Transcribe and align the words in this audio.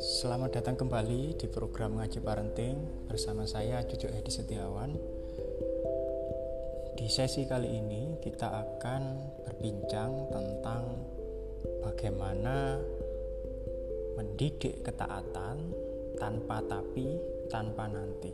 Selamat 0.00 0.56
datang 0.56 0.80
kembali 0.80 1.36
di 1.36 1.44
program 1.52 2.00
Ngaji 2.00 2.24
Parenting 2.24 3.04
bersama 3.04 3.44
saya 3.44 3.84
Cucu 3.84 4.08
Edi 4.08 4.32
Setiawan. 4.32 4.96
Di 6.96 7.12
sesi 7.12 7.44
kali 7.44 7.76
ini 7.76 8.16
kita 8.24 8.48
akan 8.48 9.02
berbincang 9.44 10.32
tentang 10.32 11.04
bagaimana 11.84 12.80
mendidik 14.16 14.80
ketaatan 14.80 15.76
tanpa 16.16 16.64
tapi, 16.64 17.20
tanpa 17.52 17.84
nanti. 17.84 18.32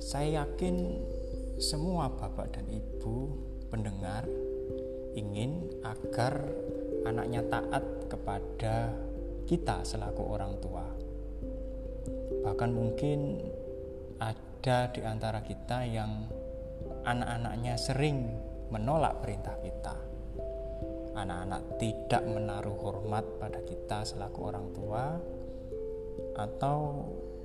Saya 0.00 0.48
yakin 0.48 0.96
semua 1.60 2.08
bapak 2.08 2.56
dan 2.56 2.64
ibu 2.72 3.49
pendengar 3.70 4.26
ingin 5.14 5.70
agar 5.86 6.44
anaknya 7.06 7.42
taat 7.48 7.84
kepada 8.10 8.92
kita 9.46 9.82
selaku 9.82 10.22
orang 10.26 10.54
tua. 10.62 10.86
Bahkan 12.46 12.70
mungkin 12.70 13.40
ada 14.20 14.90
di 14.92 15.00
antara 15.02 15.40
kita 15.42 15.86
yang 15.88 16.28
anak-anaknya 17.06 17.74
sering 17.80 18.36
menolak 18.70 19.18
perintah 19.24 19.56
kita. 19.58 19.96
Anak-anak 21.16 21.80
tidak 21.82 22.22
menaruh 22.22 22.76
hormat 22.78 23.24
pada 23.42 23.60
kita 23.66 24.06
selaku 24.06 24.38
orang 24.46 24.66
tua 24.70 25.04
atau 26.38 26.78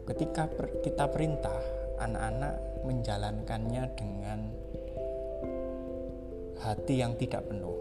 ketika 0.06 0.46
kita 0.86 1.10
perintah 1.10 1.58
anak-anak 1.98 2.86
menjalankannya 2.86 3.84
dengan 3.98 4.40
hati 6.66 7.06
yang 7.06 7.14
tidak 7.22 7.46
penuh 7.46 7.78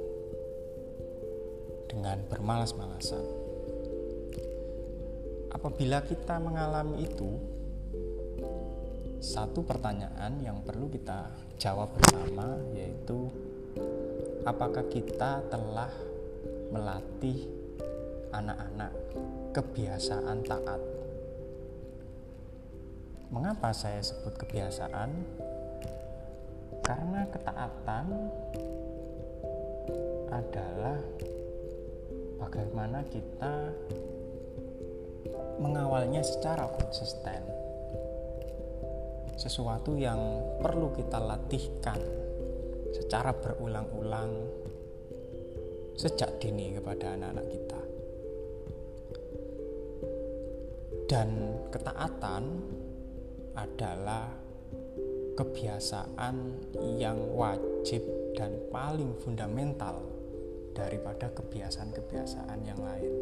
dengan 1.88 2.20
bermalas-malasan 2.28 3.44
apabila 5.64 6.04
kita 6.04 6.36
mengalami 6.36 7.08
itu, 7.08 7.41
satu 9.16 9.64
pertanyaan 9.64 10.36
yang 10.44 10.60
perlu 10.60 10.92
kita 10.92 11.32
jawab 11.56 11.88
bersama 11.96 12.60
yaitu 12.76 13.32
apakah 14.44 14.84
kita 14.92 15.41
telah 15.48 15.88
melatih 16.69 17.48
anak-anak 18.36 18.92
kebiasaan 19.56 20.44
taat. 20.44 20.82
Mengapa 23.32 23.72
saya 23.72 24.04
sebut 24.04 24.36
kebiasaan? 24.36 25.10
Karena 26.84 27.24
ketaatan 27.32 28.04
adalah 30.30 31.00
bagaimana 32.41 33.03
kita 33.08 33.72
mengawalnya 35.58 36.22
secara 36.22 36.69
konsisten. 36.70 37.42
Sesuatu 39.34 39.98
yang 39.98 40.19
perlu 40.62 40.94
kita 40.94 41.19
latihkan 41.19 41.98
secara 42.94 43.34
berulang-ulang 43.34 44.31
sejak 45.98 46.38
dini 46.38 46.75
kepada 46.78 47.19
anak-anak 47.19 47.47
kita. 47.50 47.81
Dan 51.05 51.28
ketaatan 51.70 52.42
adalah 53.55 54.31
kebiasaan 55.34 56.36
yang 56.98 57.19
wajib 57.34 58.03
dan 58.38 58.55
paling 58.70 59.14
fundamental 59.22 60.13
daripada 60.75 61.30
kebiasaan-kebiasaan 61.30 62.61
yang 62.67 62.80
lain 62.83 63.14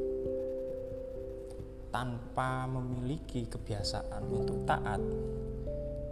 tanpa 1.93 2.65
memiliki 2.65 3.45
kebiasaan 3.45 4.25
untuk 4.33 4.65
taat, 4.65 4.99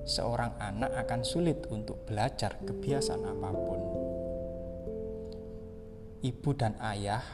seorang 0.04 0.60
anak 0.60 0.92
akan 1.09 1.25
sulit 1.25 1.64
untuk 1.72 2.04
belajar 2.04 2.60
kebiasaan 2.60 3.25
apa 3.25 3.50
pun. 3.56 3.81
Ibu 6.20 6.50
dan 6.53 6.76
ayah 6.84 7.25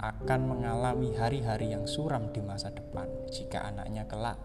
akan 0.00 0.40
mengalami 0.56 1.12
hari-hari 1.12 1.76
yang 1.76 1.84
suram 1.84 2.32
di 2.32 2.40
masa 2.40 2.72
depan 2.72 3.06
jika 3.28 3.68
anaknya 3.68 4.08
kelak 4.08 4.40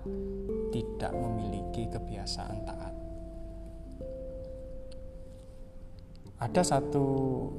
tidak 0.75 1.15
memiliki 1.15 1.87
kebiasaan 1.87 2.67
taat. 2.67 2.96
Ada 6.37 6.61
satu 6.61 7.05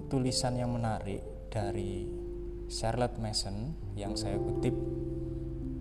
tulisan 0.06 0.54
yang 0.54 0.70
menarik 0.70 1.50
dari 1.50 2.06
Charlotte 2.70 3.18
Mason 3.18 3.74
yang 3.98 4.14
saya 4.14 4.38
kutip 4.38 4.70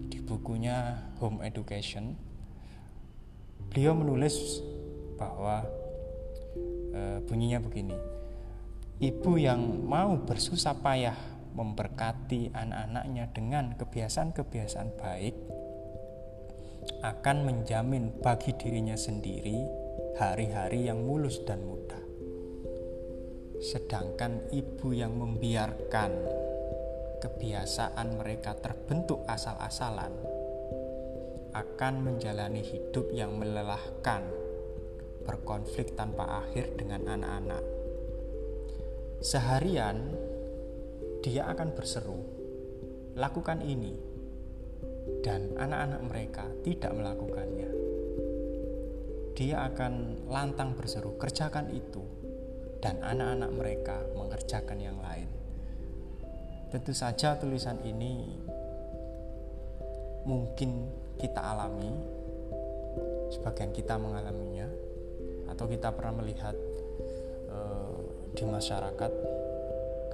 di 0.09 0.17
bukunya 0.17 1.05
Home 1.21 1.45
Education. 1.45 2.17
Beliau 3.69 3.93
menulis 3.93 4.65
bahwa 5.13 5.61
e, 6.89 7.21
bunyinya 7.25 7.61
begini 7.61 7.97
ibu 8.97 9.37
yang 9.37 9.61
mau 9.85 10.17
bersusah 10.17 10.81
payah 10.81 11.17
memberkati 11.53 12.49
anak-anaknya 12.53 13.29
dengan 13.29 13.65
kebiasaan-kebiasaan 13.77 14.89
baik 14.97 15.35
akan 17.05 17.37
menjamin 17.45 18.09
bagi 18.25 18.57
dirinya 18.57 18.97
sendiri 18.97 19.61
hari-hari 20.17 20.89
yang 20.89 21.05
mulus 21.05 21.41
dan 21.45 21.61
mudah 21.61 22.06
sedangkan 23.57 24.53
ibu 24.53 24.93
yang 24.93 25.17
membiarkan 25.17 26.11
kebiasaan 27.17 28.21
mereka 28.21 28.53
terbentuk 28.53 29.25
asal-asalan 29.25 30.13
akan 31.57 31.93
menjalani 32.05 32.61
hidup 32.61 33.09
yang 33.09 33.33
melelahkan, 33.33 34.21
berkonflik 35.25 35.97
tanpa 35.97 36.45
akhir 36.45 36.77
dengan 36.77 37.09
anak-anak. 37.09 37.63
Seharian 39.25 40.13
dia 41.25 41.49
akan 41.49 41.73
berseru, 41.73 42.21
"Lakukan 43.17 43.65
ini." 43.65 43.97
Dan 45.25 45.57
anak-anak 45.57 46.01
mereka 46.05 46.45
tidak 46.61 46.93
melakukannya. 46.93 47.69
Dia 49.33 49.65
akan 49.73 50.27
lantang 50.29 50.77
berseru, 50.77 51.17
"Kerjakan 51.17 51.73
itu." 51.73 52.16
Dan 52.77 53.01
anak-anak 53.01 53.51
mereka 53.51 53.97
mengerjakan 54.13 54.77
yang 54.77 54.97
lain. 55.01 55.29
Tentu 56.67 56.91
saja 56.91 57.39
tulisan 57.39 57.79
ini 57.87 58.37
mungkin 60.27 60.91
kita 61.15 61.39
alami, 61.39 61.89
sebagian 63.31 63.71
kita 63.71 63.95
mengalaminya, 63.95 64.67
atau 65.47 65.65
kita 65.65 65.89
pernah 65.95 66.21
melihat 66.21 66.53
uh, 67.47 67.95
di 68.35 68.43
masyarakat 68.43 69.11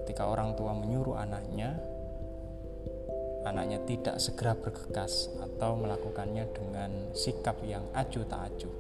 ketika 0.04 0.30
orang 0.30 0.54
tua 0.54 0.78
menyuruh 0.78 1.18
anaknya, 1.18 1.76
anaknya 3.44 3.82
tidak 3.84 4.16
segera 4.22 4.54
bergegas 4.56 5.34
atau 5.42 5.76
melakukannya 5.76 6.46
dengan 6.54 6.92
sikap 7.18 7.60
yang 7.66 7.84
acuh 7.92 8.24
tak 8.30 8.54
acuh. 8.54 8.76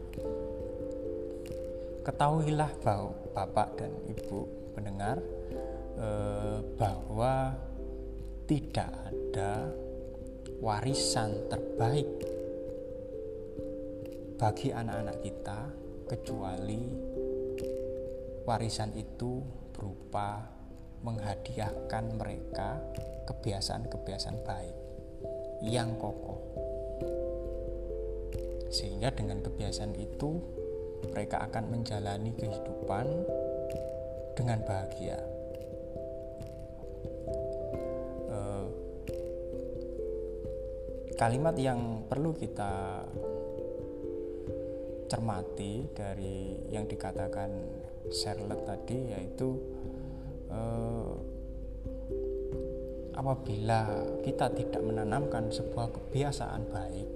Ketahuilah 2.04 2.72
bahwa 2.84 3.16
bapak 3.32 3.80
dan 3.80 3.92
ibu 4.12 4.44
mendengar 4.76 5.24
eh, 5.96 6.60
bahwa 6.76 7.56
tidak 8.44 8.92
ada 9.08 9.72
warisan 10.60 11.48
terbaik 11.48 12.12
bagi 14.36 14.76
anak-anak 14.76 15.18
kita 15.24 15.60
kecuali 16.12 16.84
warisan 18.44 18.92
itu 19.00 19.40
berupa 19.72 20.44
menghadiahkan 21.04 22.20
mereka 22.20 22.80
kebiasaan-kebiasaan 23.28 24.40
baik 24.44 24.76
yang 25.64 25.96
kokoh. 25.96 26.40
Sehingga 28.68 29.16
dengan 29.16 29.40
kebiasaan 29.40 29.96
itu 29.96 30.63
mereka 31.12 31.44
akan 31.44 31.64
menjalani 31.74 32.32
kehidupan 32.38 33.06
dengan 34.38 34.60
bahagia. 34.64 35.34
Kalimat 41.14 41.56
yang 41.56 42.04
perlu 42.10 42.36
kita 42.36 43.00
cermati 45.08 45.88
dari 45.96 46.68
yang 46.68 46.84
dikatakan 46.84 47.48
Charlotte 48.12 48.68
tadi 48.68 49.14
yaitu 49.14 49.56
eh, 50.52 51.14
apabila 53.16 53.88
kita 54.20 54.52
tidak 54.52 54.84
menanamkan 54.84 55.48
sebuah 55.48 55.96
kebiasaan 55.96 56.68
baik 56.68 57.10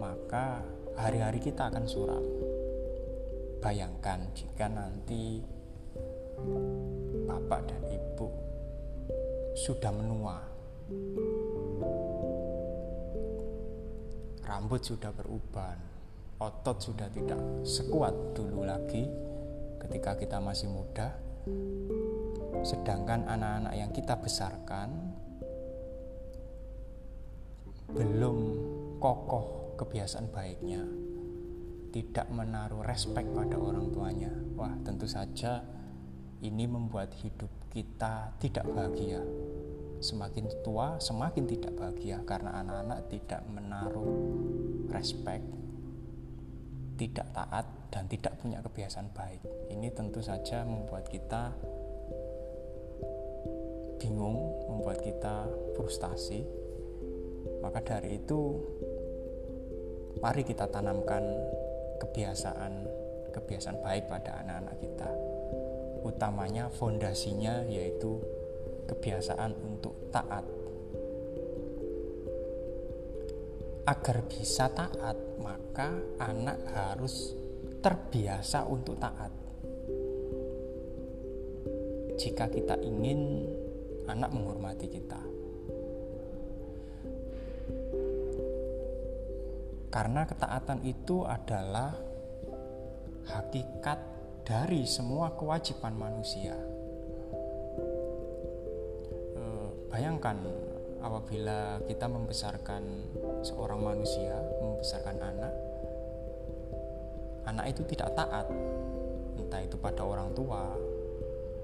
maka 0.00 0.64
hari-hari 0.96 1.44
kita 1.44 1.68
akan 1.68 1.84
suram 1.84 2.24
bayangkan 3.64 4.20
jika 4.36 4.68
nanti 4.68 5.40
bapak 7.24 7.64
dan 7.64 7.80
ibu 7.88 8.28
sudah 9.56 9.88
menua. 9.88 10.36
Rambut 14.44 14.84
sudah 14.84 15.08
beruban, 15.16 15.80
otot 16.36 16.76
sudah 16.76 17.08
tidak 17.08 17.40
sekuat 17.64 18.12
dulu 18.36 18.68
lagi 18.68 19.08
ketika 19.80 20.12
kita 20.20 20.36
masih 20.44 20.68
muda. 20.68 21.16
Sedangkan 22.60 23.24
anak-anak 23.24 23.74
yang 23.80 23.88
kita 23.96 24.12
besarkan 24.20 24.92
belum 27.96 28.36
kokoh 29.00 29.72
kebiasaan 29.80 30.28
baiknya, 30.28 30.84
tidak 31.94 32.26
menaruh 32.26 32.82
respek 32.82 33.22
pada 33.30 33.54
orang 33.54 33.94
tuanya. 33.94 34.34
Wah, 34.58 34.74
tentu 34.82 35.06
saja 35.06 35.62
ini 36.42 36.66
membuat 36.66 37.14
hidup 37.22 37.70
kita 37.70 38.34
tidak 38.42 38.66
bahagia. 38.66 39.22
Semakin 40.02 40.50
tua, 40.66 40.98
semakin 40.98 41.46
tidak 41.46 41.70
bahagia 41.78 42.18
karena 42.26 42.58
anak-anak 42.66 43.06
tidak 43.14 43.46
menaruh 43.46 44.10
respek, 44.90 45.38
tidak 46.98 47.30
taat, 47.30 47.66
dan 47.94 48.10
tidak 48.10 48.42
punya 48.42 48.58
kebiasaan 48.58 49.14
baik. 49.14 49.46
Ini 49.70 49.88
tentu 49.94 50.18
saja 50.18 50.66
membuat 50.66 51.06
kita 51.06 51.54
bingung, 54.02 54.66
membuat 54.66 54.98
kita 54.98 55.46
frustasi. 55.78 56.42
Maka 57.62 57.80
dari 57.86 58.18
itu, 58.18 58.60
mari 60.18 60.42
kita 60.42 60.68
tanamkan 60.68 61.22
kebiasaan 62.00 62.86
kebiasaan 63.34 63.82
baik 63.82 64.06
pada 64.06 64.38
anak-anak 64.46 64.76
kita. 64.78 65.10
Utamanya 66.06 66.70
fondasinya 66.70 67.66
yaitu 67.66 68.22
kebiasaan 68.86 69.58
untuk 69.58 70.14
taat. 70.14 70.46
Agar 73.84 74.24
bisa 74.30 74.70
taat, 74.72 75.18
maka 75.42 75.92
anak 76.22 76.56
harus 76.72 77.36
terbiasa 77.84 78.64
untuk 78.64 78.96
taat. 78.96 79.28
Jika 82.16 82.48
kita 82.48 82.80
ingin 82.80 83.44
anak 84.08 84.32
menghormati 84.32 84.88
kita, 84.88 85.20
karena 89.94 90.26
ketaatan 90.26 90.82
itu 90.82 91.22
adalah 91.22 91.94
hakikat 93.30 94.02
dari 94.42 94.82
semua 94.90 95.38
kewajiban 95.38 95.94
manusia. 95.94 96.58
Eh, 99.38 99.68
bayangkan 99.94 100.34
apabila 100.98 101.78
kita 101.86 102.10
membesarkan 102.10 102.82
seorang 103.46 103.86
manusia, 103.86 104.34
membesarkan 104.58 105.14
anak, 105.22 105.54
anak 107.46 107.70
itu 107.70 107.86
tidak 107.94 108.18
taat, 108.18 108.50
entah 109.38 109.62
itu 109.62 109.78
pada 109.78 110.02
orang 110.02 110.34
tua, 110.34 110.74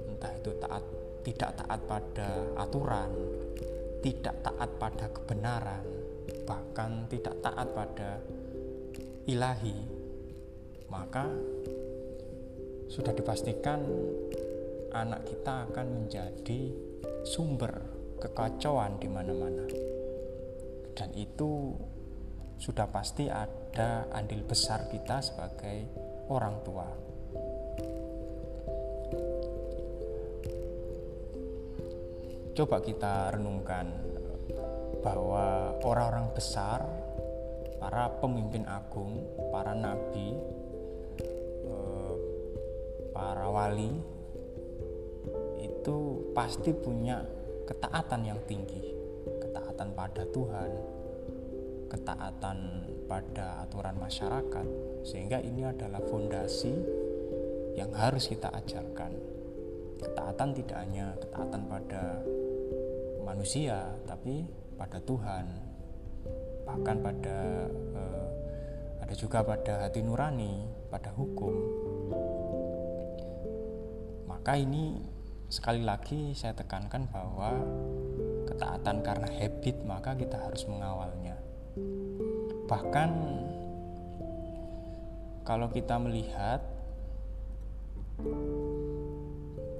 entah 0.06 0.30
itu 0.38 0.54
taat 0.62 0.86
tidak 1.26 1.50
taat 1.66 1.80
pada 1.82 2.46
aturan, 2.62 3.10
tidak 4.06 4.38
taat 4.38 4.70
pada 4.78 5.10
kebenaran, 5.10 5.99
bahkan 6.46 7.06
tidak 7.10 7.38
taat 7.42 7.68
pada 7.74 8.20
ilahi, 9.26 9.78
maka 10.90 11.30
sudah 12.90 13.14
dipastikan 13.14 13.86
anak 14.90 15.22
kita 15.26 15.70
akan 15.70 15.86
menjadi 16.02 16.74
sumber 17.22 17.70
kekacauan 18.18 18.98
di 18.98 19.06
mana-mana. 19.06 19.64
Dan 20.94 21.14
itu 21.14 21.72
sudah 22.60 22.90
pasti 22.90 23.30
ada 23.30 24.10
andil 24.12 24.44
besar 24.44 24.90
kita 24.90 25.22
sebagai 25.24 25.88
orang 26.28 26.56
tua. 26.66 26.88
Coba 32.52 32.82
kita 32.84 33.32
renungkan 33.32 33.86
bahwa 34.98 35.78
orang-orang 35.86 36.28
besar, 36.34 36.82
para 37.80 38.12
pemimpin 38.20 38.68
agung, 38.68 39.24
para 39.48 39.72
nabi, 39.72 40.36
eh, 41.64 42.14
para 43.14 43.48
wali 43.48 43.94
itu 45.60 45.96
pasti 46.36 46.76
punya 46.76 47.24
ketaatan 47.64 48.20
yang 48.26 48.40
tinggi, 48.44 48.92
ketaatan 49.40 49.96
pada 49.96 50.22
Tuhan, 50.28 50.70
ketaatan 51.88 52.58
pada 53.08 53.64
aturan 53.64 53.96
masyarakat, 53.96 54.66
sehingga 55.02 55.40
ini 55.40 55.64
adalah 55.66 55.98
fondasi 56.04 56.74
yang 57.74 57.90
harus 57.96 58.28
kita 58.28 58.52
ajarkan. 58.52 59.12
Ketaatan 60.00 60.50
tidak 60.56 60.78
hanya 60.80 61.16
ketaatan 61.18 61.62
pada 61.68 62.02
manusia, 63.24 63.94
tapi 64.08 64.42
pada 64.80 64.96
Tuhan, 65.04 65.44
bahkan 66.64 66.96
pada 67.04 67.68
eh, 67.68 68.26
ada 69.04 69.12
juga 69.12 69.44
pada 69.44 69.84
hati 69.84 70.00
nurani, 70.00 70.64
pada 70.88 71.12
hukum. 71.12 71.52
Maka 74.24 74.56
ini 74.56 74.96
sekali 75.52 75.84
lagi 75.84 76.32
saya 76.32 76.56
tekankan 76.56 77.04
bahwa 77.12 77.52
ketaatan 78.48 79.04
karena 79.04 79.28
habit 79.28 79.76
maka 79.84 80.16
kita 80.16 80.40
harus 80.40 80.64
mengawalnya 80.64 81.36
Bahkan 82.70 83.10
kalau 85.42 85.66
kita 85.74 85.98
melihat 85.98 86.62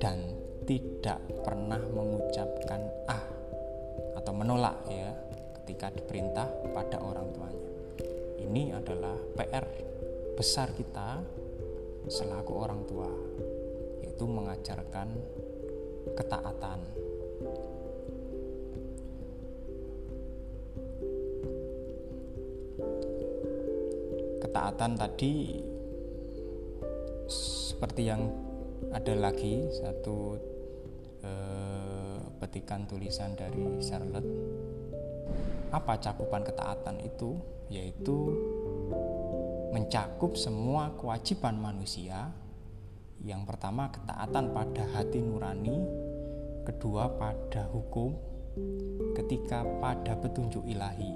dan 0.00 0.18
tidak 0.66 1.23
pernah 1.45 1.78
mengucapkan 1.78 2.83
ah 3.06 3.25
atau 4.18 4.33
menolak 4.35 4.80
ya 4.90 5.12
ketika 5.62 5.92
diperintah 5.92 6.49
pada 6.75 6.99
orang 6.99 7.28
tuanya. 7.30 7.65
Ini 8.37 8.76
adalah 8.76 9.16
PR 9.37 9.64
besar 10.37 10.73
kita 10.76 11.25
selaku 12.07 12.52
orang 12.52 12.81
tua, 12.85 13.11
yaitu 14.05 14.28
mengajarkan 14.28 15.09
ketaatan. 16.14 16.81
Ketaatan 24.40 24.93
tadi 24.95 25.33
seperti 27.26 28.02
yang 28.09 28.31
ada 28.93 29.12
lagi 29.19 29.66
satu 29.73 30.38
eh, 31.25 32.19
petikan 32.38 32.87
tulisan 32.87 33.35
dari 33.35 33.83
Charlotte 33.83 34.31
apa 35.75 35.99
cakupan 35.99 36.47
ketaatan 36.47 37.02
itu 37.02 37.37
yaitu 37.66 38.32
mencakup 39.75 40.38
semua 40.38 40.94
kewajiban 40.96 41.58
manusia. 41.58 42.32
Yang 43.20 43.42
pertama 43.49 43.90
ketaatan 43.90 44.54
pada 44.54 44.85
hati 44.94 45.18
nurani. 45.20 45.78
Kedua 46.64 47.11
pada 47.18 47.66
hukum. 47.70 48.14
Ketika 49.12 49.66
pada 49.82 50.16
petunjuk 50.16 50.64
ilahi. 50.64 51.14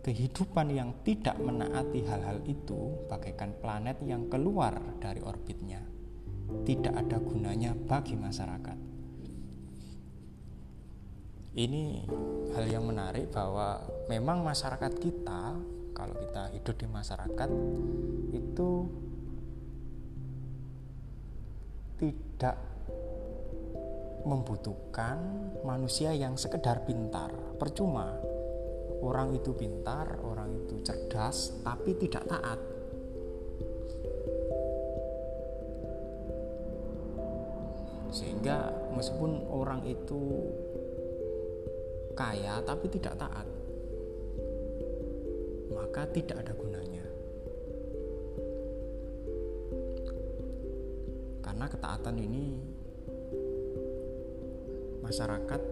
Kehidupan 0.00 0.72
yang 0.72 0.96
tidak 1.04 1.36
menaati 1.36 2.00
hal-hal 2.08 2.40
itu 2.48 3.04
bagaikan 3.06 3.52
planet 3.60 4.00
yang 4.02 4.26
keluar 4.32 4.74
dari 4.96 5.20
orbitnya. 5.20 5.84
Tidak 6.66 6.94
ada 6.96 7.20
gunanya 7.20 7.76
bagi 7.76 8.16
masyarakat 8.16 8.89
ini 11.60 12.08
hal 12.56 12.64
yang 12.64 12.88
menarik 12.88 13.28
bahwa 13.28 13.84
memang 14.08 14.40
masyarakat 14.40 14.92
kita 14.96 15.60
kalau 15.92 16.16
kita 16.16 16.48
hidup 16.56 16.76
di 16.80 16.88
masyarakat 16.88 17.50
itu 18.32 18.70
tidak 22.00 22.56
membutuhkan 24.24 25.20
manusia 25.60 26.16
yang 26.16 26.40
sekedar 26.40 26.80
pintar. 26.88 27.28
Percuma 27.60 28.16
orang 29.04 29.36
itu 29.36 29.52
pintar 29.52 30.16
orang 30.24 30.64
itu 30.64 30.80
cerdas 30.80 31.60
tapi 31.60 31.92
tidak 32.00 32.24
taat. 32.24 32.60
Sehingga 38.10 38.72
meskipun 38.96 39.44
orang 39.52 39.84
itu 39.84 40.48
kaya 42.20 42.60
tapi 42.68 42.92
tidak 42.92 43.16
taat 43.16 43.48
maka 45.90 46.04
tidak 46.12 46.44
ada 46.44 46.52
gunanya. 46.52 47.04
Karena 51.40 51.66
ketaatan 51.66 52.16
ini 52.20 52.44
masyarakat 55.00 55.62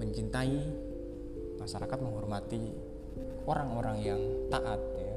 mencintai 0.00 0.58
masyarakat 1.60 1.98
menghormati 2.00 2.72
orang-orang 3.44 3.96
yang 4.00 4.22
taat 4.48 4.80
ya. 4.96 5.16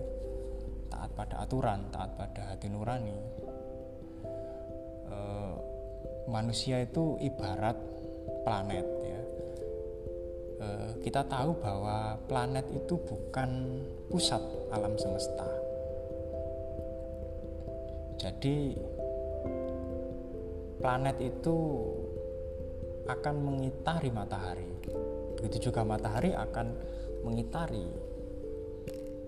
Taat 0.92 1.10
pada 1.16 1.36
aturan 1.48 1.88
taat 1.90 2.14
pada 2.20 2.52
hati 2.52 2.68
nurani. 2.68 3.18
E, 5.08 5.18
manusia 6.28 6.84
itu 6.84 7.16
ibarat 7.24 7.80
planet 8.46 8.88
ya 9.02 9.22
kita 11.02 11.26
tahu 11.26 11.58
bahwa 11.58 12.18
planet 12.30 12.66
itu 12.74 12.96
bukan 12.98 13.82
pusat 14.10 14.42
alam 14.70 14.94
semesta. 14.98 15.48
Jadi 18.22 18.78
planet 20.78 21.18
itu 21.22 21.58
akan 23.10 23.36
mengitari 23.42 24.10
matahari. 24.14 24.70
Begitu 25.42 25.72
juga 25.72 25.82
matahari 25.82 26.38
akan 26.38 26.68
mengitari 27.26 27.86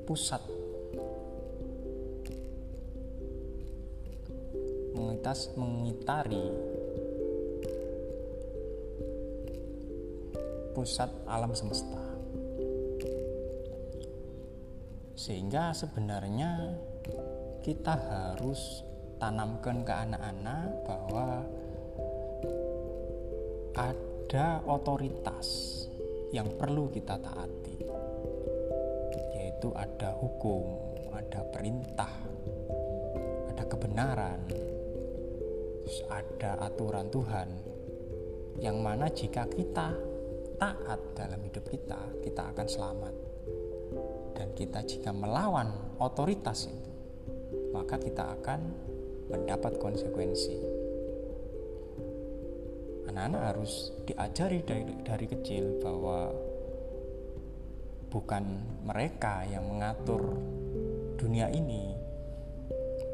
pusat 0.03 0.41
mengitas 4.93 5.49
mengitari 5.55 6.51
pusat 10.73 11.09
alam 11.29 11.53
semesta. 11.53 12.01
Sehingga 15.13 15.71
sebenarnya 15.71 16.73
kita 17.61 17.95
harus 17.95 18.83
tanamkan 19.21 19.85
ke 19.85 19.93
anak-anak 19.93 20.67
bahwa 20.83 21.45
ada 23.77 24.47
otoritas 24.67 25.47
yang 26.33 26.49
perlu 26.57 26.89
kita 26.89 27.15
taati 27.21 27.77
yaitu 29.37 29.69
ada 29.77 30.11
hukum, 30.17 30.65
ada 31.13 31.45
perintah, 31.53 32.11
ada 33.53 33.63
kebenaran, 33.63 34.41
ada 36.09 36.51
aturan 36.67 37.07
Tuhan 37.13 37.49
yang 38.59 38.81
mana 38.81 39.07
jika 39.07 39.47
kita 39.47 40.12
taat 40.57 40.99
dalam 41.17 41.39
hidup 41.43 41.65
kita, 41.69 41.99
kita 42.21 42.53
akan 42.53 42.67
selamat. 42.67 43.15
Dan 44.33 44.51
kita 44.57 44.81
jika 44.81 45.13
melawan 45.13 45.69
otoritas 46.01 46.65
itu, 46.65 46.91
maka 47.73 47.97
kita 48.01 48.33
akan 48.39 48.61
mendapat 49.29 49.77
konsekuensi. 49.77 50.57
Anak-anak 53.09 53.41
harus 53.53 53.93
diajari 54.09 54.65
dari, 54.65 54.93
dari 55.05 55.25
kecil 55.29 55.77
bahwa 55.77 56.33
bukan 58.09 58.43
mereka 58.85 59.45
yang 59.45 59.69
mengatur 59.69 60.33
dunia 61.17 61.49
ini, 61.53 61.93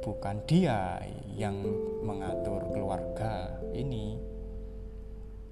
bukan 0.03 0.43
dia 0.47 1.03
yang 1.35 1.55
mengatur 2.03 2.63
keluarga 2.71 3.59
ini, 3.75 4.28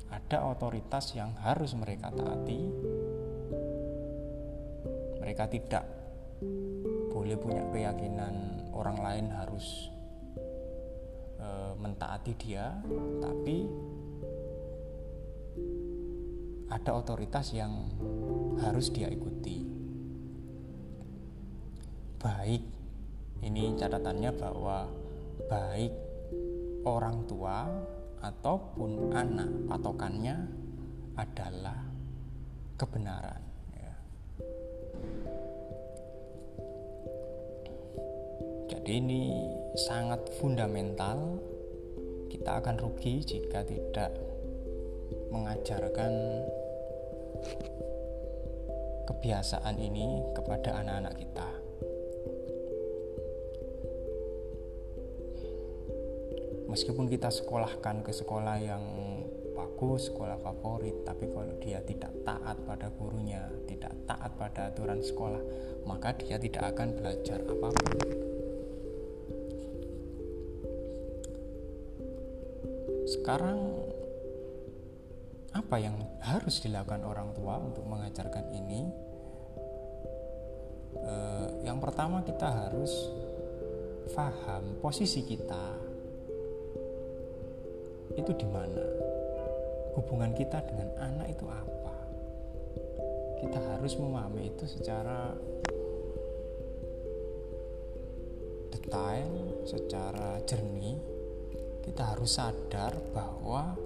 ada 0.07 0.47
otoritas 0.47 1.11
yang 1.15 1.35
harus 1.43 1.75
mereka 1.75 2.11
taati. 2.11 2.61
Mereka 5.19 5.43
tidak 5.51 5.83
boleh 7.11 7.35
punya 7.35 7.63
keyakinan 7.73 8.67
orang 8.71 8.97
lain 9.03 9.25
harus 9.33 9.91
e, 11.35 11.47
mentaati 11.75 12.31
dia, 12.39 12.71
tapi 13.19 13.67
ada 16.71 16.91
otoritas 16.95 17.51
yang 17.51 17.87
harus 18.63 18.91
dia 18.91 19.11
ikuti. 19.11 19.63
Baik, 22.17 22.63
ini 23.43 23.75
catatannya 23.75 24.31
bahwa 24.35 24.87
baik 25.47 25.93
orang 26.87 27.27
tua 27.27 27.67
ataupun 28.21 29.13
anak 29.13 29.49
patokannya 29.69 30.35
adalah 31.17 31.81
kebenaran 32.77 33.41
ya. 33.73 33.93
jadi 38.69 38.91
ini 39.01 39.21
sangat 39.89 40.21
fundamental 40.37 41.41
kita 42.29 42.61
akan 42.61 42.75
rugi 42.77 43.25
jika 43.25 43.65
tidak 43.65 44.13
mengajarkan 45.33 46.13
kebiasaan 49.09 49.77
ini 49.77 50.21
kepada 50.37 50.83
anak-anak 50.83 51.15
kita 51.17 51.56
meskipun 56.77 57.09
kita 57.09 57.33
sekolahkan 57.33 58.05
ke 58.05 58.13
sekolah 58.13 58.61
yang 58.61 58.85
bagus, 59.57 60.13
sekolah 60.13 60.37
favorit, 60.37 61.01
tapi 61.01 61.25
kalau 61.25 61.57
dia 61.57 61.81
tidak 61.81 62.13
taat 62.21 62.53
pada 62.69 62.93
gurunya, 62.93 63.49
tidak 63.65 63.97
taat 64.05 64.29
pada 64.37 64.69
aturan 64.69 65.01
sekolah, 65.01 65.41
maka 65.89 66.13
dia 66.13 66.37
tidak 66.37 66.77
akan 66.77 66.93
belajar 66.93 67.41
apa 67.41 67.67
pun. 67.73 67.97
sekarang 73.07 73.59
apa 75.55 75.75
yang 75.79 75.95
harus 76.19 76.59
dilakukan 76.59 77.07
orang 77.07 77.31
tua 77.31 77.55
untuk 77.55 77.87
mengajarkan 77.87 78.51
ini 78.51 78.81
eh, 81.07 81.47
yang 81.63 81.79
pertama 81.79 82.19
kita 82.27 82.67
harus 82.67 82.91
paham 84.11 84.75
posisi 84.83 85.23
kita 85.23 85.86
itu 88.17 88.33
di 88.33 88.47
mana? 88.49 88.81
Hubungan 89.93 90.33
kita 90.33 90.65
dengan 90.65 90.89
anak 90.97 91.29
itu 91.37 91.45
apa? 91.45 91.95
Kita 93.37 93.59
harus 93.61 93.93
memahami 94.01 94.49
itu 94.49 94.65
secara 94.65 95.37
detail 98.73 99.61
secara 99.69 100.41
jernih. 100.49 100.97
Kita 101.85 102.17
harus 102.17 102.35
sadar 102.35 102.97
bahwa 103.13 103.77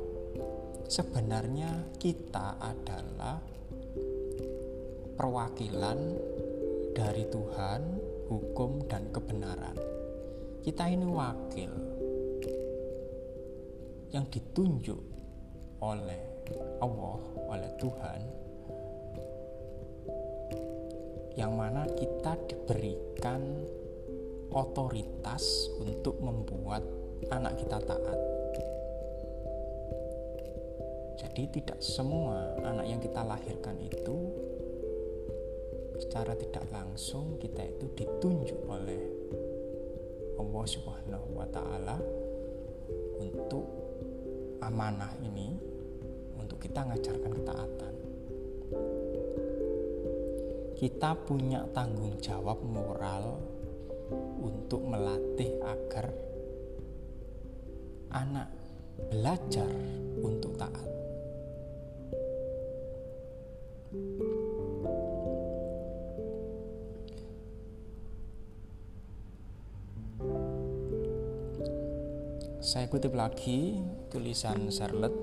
sebenarnya 0.88 1.85
kita 2.00 2.57
adalah 2.57 3.38
perwakilan 5.19 6.00
dari 6.97 7.29
Tuhan, 7.29 7.81
hukum, 8.31 8.89
dan 8.89 9.11
kebenaran. 9.13 9.77
Kita 10.65 10.89
ini 10.89 11.05
wakil 11.05 11.90
yang 14.11 14.27
ditunjuk 14.27 14.99
oleh 15.81 16.21
Allah, 16.83 17.19
oleh 17.47 17.71
Tuhan, 17.79 18.21
yang 21.39 21.55
mana 21.55 21.87
kita 21.95 22.35
diberikan 22.43 23.39
otoritas 24.51 25.71
untuk 25.79 26.19
membuat 26.19 26.83
anak 27.31 27.55
kita 27.55 27.79
taat. 27.79 28.19
Jadi 31.15 31.63
tidak 31.63 31.79
semua 31.79 32.59
anak 32.59 32.85
yang 32.91 32.99
kita 32.99 33.23
lahirkan 33.23 33.79
itu 33.79 34.17
secara 36.01 36.35
tidak 36.35 36.67
langsung 36.73 37.39
kita 37.39 37.63
itu 37.63 37.87
ditunjuk 37.95 38.59
oleh 38.67 38.99
Allah 40.35 40.65
Subhanahu 40.67 41.27
wa 41.37 41.47
taala 41.47 41.95
untuk 43.21 43.80
amanah 44.61 45.11
ini 45.25 45.57
untuk 46.37 46.61
kita 46.61 46.85
ngajarkan 46.85 47.31
ketaatan. 47.33 47.93
Kita 50.77 51.13
punya 51.13 51.65
tanggung 51.73 52.17
jawab 52.17 52.61
moral 52.65 53.37
untuk 54.41 54.81
melatih 54.85 55.61
agar 55.61 56.09
anak 58.11 58.49
belajar 59.09 59.69
untuk 60.21 60.57
taat. 60.57 61.00
Saya 72.61 72.85
kutip 72.93 73.17
lagi 73.17 73.81
tulisan 74.13 74.69
Charlotte 74.69 75.17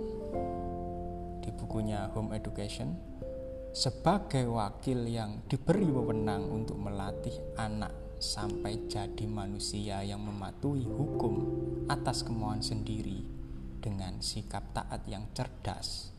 di 1.38 1.54
bukunya 1.54 2.11
Home 2.11 2.35
Education 2.35 2.99
sebagai 3.71 4.50
wakil 4.50 5.07
yang 5.07 5.47
diberi 5.47 5.87
wewenang 5.87 6.50
untuk 6.50 6.75
melatih 6.83 7.38
anak 7.54 7.95
sampai 8.18 8.90
jadi 8.90 9.23
manusia 9.30 10.02
yang 10.02 10.18
mematuhi 10.18 10.83
hukum 10.83 11.35
atas 11.87 12.26
kemauan 12.26 12.59
sendiri 12.59 13.23
dengan 13.78 14.18
sikap 14.18 14.75
taat 14.75 15.07
yang 15.07 15.30
cerdas. 15.30 16.11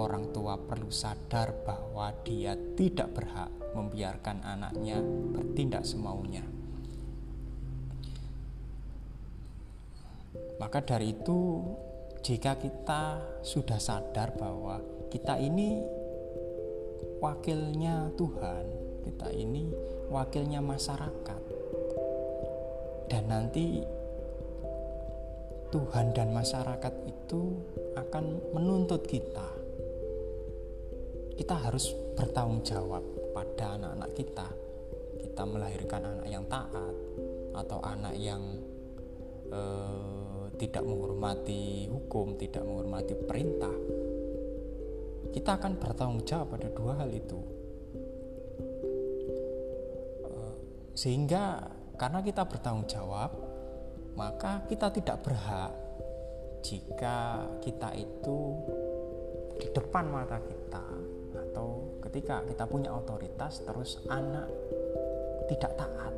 Orang 0.00 0.32
tua 0.32 0.56
perlu 0.56 0.88
sadar 0.88 1.60
bahwa 1.60 2.08
dia 2.24 2.56
tidak 2.72 3.12
berhak 3.12 3.52
membiarkan 3.76 4.40
anaknya 4.48 4.96
bertindak 5.28 5.84
semaunya. 5.84 6.57
Maka 10.58 10.82
dari 10.82 11.14
itu, 11.14 11.62
jika 12.18 12.58
kita 12.58 13.22
sudah 13.46 13.78
sadar 13.78 14.34
bahwa 14.34 14.82
kita 15.06 15.38
ini 15.38 15.78
wakilnya 17.22 18.10
Tuhan, 18.18 18.64
kita 19.06 19.30
ini 19.30 19.70
wakilnya 20.10 20.58
masyarakat, 20.58 21.42
dan 23.06 23.24
nanti 23.30 23.86
Tuhan 25.68 26.16
dan 26.16 26.32
masyarakat 26.32 26.94
itu 27.06 27.54
akan 27.94 28.24
menuntut 28.56 29.04
kita. 29.04 29.48
Kita 31.38 31.54
harus 31.54 31.94
bertanggung 32.18 32.66
jawab 32.66 33.04
pada 33.30 33.78
anak-anak 33.78 34.10
kita. 34.16 34.48
Kita 35.22 35.42
melahirkan 35.46 36.02
anak 36.02 36.26
yang 36.26 36.44
taat 36.50 36.94
atau 37.54 37.78
anak 37.84 38.14
yang 38.18 38.42
eh, 39.54 40.17
tidak 40.58 40.82
menghormati 40.82 41.86
hukum, 41.86 42.34
tidak 42.34 42.66
menghormati 42.66 43.14
perintah. 43.14 43.76
Kita 45.30 45.54
akan 45.54 45.78
bertanggung 45.78 46.26
jawab 46.26 46.58
pada 46.58 46.68
dua 46.74 46.92
hal 46.98 47.10
itu. 47.14 47.40
Eh, 50.26 50.54
sehingga 50.98 51.62
karena 51.94 52.20
kita 52.20 52.42
bertanggung 52.44 52.90
jawab, 52.90 53.30
maka 54.18 54.66
kita 54.66 54.90
tidak 54.90 55.22
berhak 55.22 55.70
jika 56.58 57.46
kita 57.62 57.94
itu 57.94 58.38
di 59.62 59.68
depan 59.70 60.10
mata 60.10 60.42
kita 60.42 60.86
atau 61.34 61.98
ketika 62.02 62.42
kita 62.46 62.64
punya 62.66 62.90
otoritas 62.90 63.62
terus 63.62 64.02
anak 64.10 64.50
tidak 65.46 65.74
taat 65.78 66.14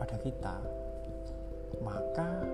pada 0.00 0.16
kita 0.20 0.56
maka 1.80 2.44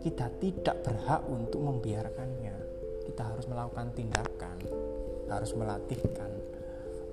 kita 0.00 0.26
tidak 0.40 0.76
berhak 0.82 1.22
untuk 1.28 1.60
membiarkannya. 1.60 2.56
Kita 3.04 3.22
harus 3.32 3.44
melakukan 3.48 3.92
tindakan 3.92 4.58
harus 5.30 5.54
melatihkan 5.54 6.30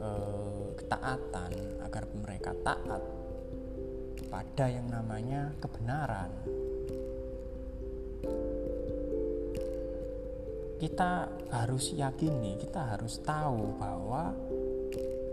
eh, 0.01 0.65
ketaatan 0.73 1.51
agar 1.85 2.03
mereka 2.17 2.51
taat 2.65 3.01
pada 4.27 4.65
yang 4.67 4.89
namanya 4.89 5.53
kebenaran. 5.61 6.33
Kita 10.77 11.25
harus 11.49 11.89
yakini, 11.97 12.57
kita 12.61 12.97
harus 12.97 13.17
tahu 13.25 13.77
bahwa 13.81 14.29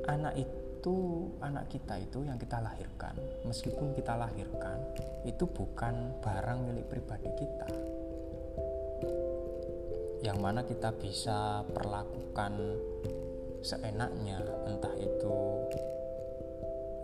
anak 0.08 0.40
itu, 0.84 1.32
anak 1.40 1.72
kita 1.72 1.96
itu 1.96 2.28
yang 2.28 2.36
kita 2.36 2.60
lahirkan, 2.60 3.16
meskipun 3.48 3.96
kita 3.96 4.20
lahirkan, 4.20 4.84
itu 5.24 5.48
bukan 5.48 6.12
barang 6.20 6.60
milik 6.60 6.92
pribadi 6.92 7.32
kita. 7.40 7.68
Yang 10.20 10.38
mana 10.44 10.60
kita 10.68 10.92
bisa 10.92 11.64
perlakukan 11.72 12.76
seenaknya, 13.64 14.44
entah 14.68 14.92
itu 15.00 15.36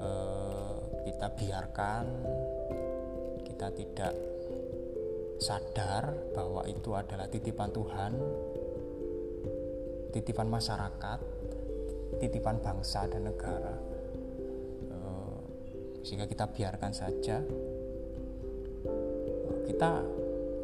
eh, 0.05 0.77
kita 1.09 1.33
biarkan, 1.41 2.05
kita 3.49 3.73
tidak 3.81 4.13
sadar 5.41 6.37
bahwa 6.37 6.69
itu 6.69 6.93
adalah 6.93 7.33
titipan 7.33 7.73
Tuhan, 7.73 8.13
titipan 10.13 10.53
masyarakat, 10.53 11.30
titipan 12.21 12.61
bangsa 12.61 13.09
dan 13.09 13.27
negara. 13.33 13.75
Eh, 14.93 15.41
sehingga 16.05 16.29
kita 16.29 16.47
biarkan 16.53 16.93
saja, 16.93 17.41
kita 19.65 19.91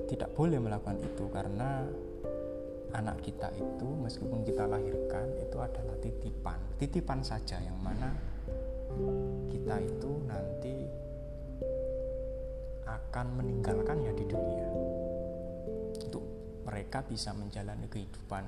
tidak 0.06 0.30
boleh 0.36 0.60
melakukan 0.60 1.00
itu 1.02 1.24
karena 1.32 1.82
anak 2.94 3.18
kita 3.24 3.50
itu 3.56 3.88
meskipun 3.88 4.46
kita 4.46 4.68
lahirkan 4.68 5.26
itu 5.40 5.58
adalah 5.58 5.96
titipan, 5.98 6.60
titipan 6.78 7.20
saja 7.24 7.58
yang 7.58 7.76
mana 7.82 8.14
kita 9.50 9.82
itu 9.82 10.10
nanti 10.30 10.74
akan 12.86 13.26
meninggalkannya 13.42 14.12
di 14.14 14.24
dunia. 14.24 14.68
Untuk 16.06 16.24
mereka 16.62 17.02
bisa 17.02 17.34
menjalani 17.34 17.90
kehidupan 17.90 18.46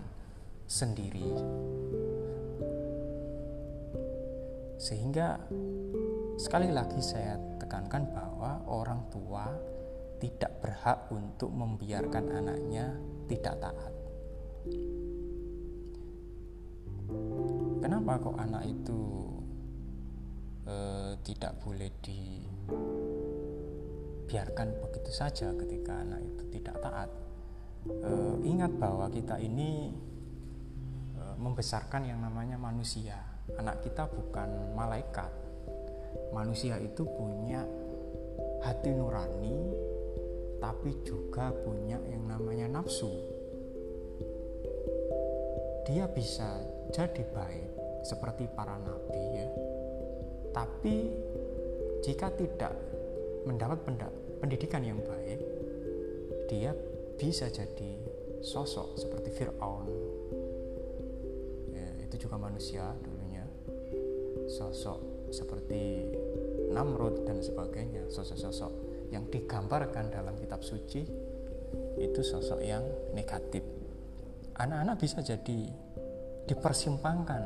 sendiri 0.68 1.26
sehingga 4.78 5.42
sekali 6.38 6.70
lagi 6.70 7.02
saya 7.02 7.36
tekankan 7.58 8.14
bahwa 8.14 8.62
orang 8.70 9.04
tua 9.10 9.50
tidak 10.22 10.62
berhak 10.62 11.10
untuk 11.10 11.50
membiarkan 11.50 12.24
anaknya 12.30 12.94
tidak 13.26 13.58
taat 13.58 13.94
kenapa 17.82 18.22
kok 18.22 18.38
anak 18.38 18.64
itu 18.66 19.02
eh, 20.64 21.12
tidak 21.26 21.58
boleh 21.60 21.90
di 21.98 22.46
biarkan 24.28 24.78
begitu 24.78 25.10
saja 25.10 25.50
ketika 25.58 26.06
anak 26.06 26.22
itu 26.22 26.42
tidak 26.54 26.76
taat 26.78 27.10
uh, 27.86 28.36
ingat 28.42 28.72
bahwa 28.76 29.06
kita 29.08 29.40
ini 29.40 29.92
uh, 31.16 31.36
membesarkan 31.38 32.08
yang 32.08 32.20
namanya 32.20 32.60
manusia. 32.60 33.37
Anak 33.56 33.80
kita 33.80 34.04
bukan 34.12 34.76
malaikat. 34.76 35.32
Manusia 36.36 36.76
itu 36.76 37.08
punya 37.08 37.64
hati 38.60 38.92
nurani, 38.92 39.56
tapi 40.60 40.92
juga 41.06 41.54
punya 41.54 41.96
yang 42.10 42.28
namanya 42.28 42.68
nafsu. 42.68 43.08
Dia 45.88 46.04
bisa 46.12 46.60
jadi 46.92 47.24
baik 47.32 47.70
seperti 48.04 48.44
para 48.52 48.76
nabi 48.76 49.22
ya, 49.40 49.48
tapi 50.52 51.08
jika 52.04 52.28
tidak 52.36 52.76
mendapat 53.48 53.80
pendidikan 54.38 54.84
yang 54.84 55.00
baik, 55.00 55.40
dia 56.46 56.76
bisa 57.16 57.48
jadi 57.48 57.98
sosok 58.44 59.00
seperti 59.00 59.34
Fir'aun. 59.34 59.88
Ya, 61.74 61.88
itu 62.06 62.28
juga 62.28 62.38
manusia. 62.38 62.94
Sosok 64.48 65.30
seperti 65.30 66.08
Namrud 66.72 67.28
dan 67.28 67.44
sebagainya, 67.44 68.08
sosok-sosok 68.08 68.72
yang 69.12 69.28
digambarkan 69.28 70.08
dalam 70.12 70.36
kitab 70.40 70.64
suci 70.64 71.04
itu 72.00 72.20
sosok 72.24 72.60
yang 72.64 72.84
negatif. 73.12 73.60
Anak-anak 74.56 74.96
bisa 74.98 75.20
jadi 75.20 75.60
dipersimpangkan 76.48 77.42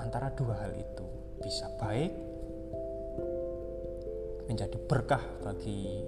antara 0.00 0.32
dua 0.32 0.56
hal 0.64 0.72
itu, 0.74 1.06
bisa 1.44 1.68
baik 1.76 2.12
menjadi 4.48 4.76
berkah 4.88 5.24
bagi 5.44 6.00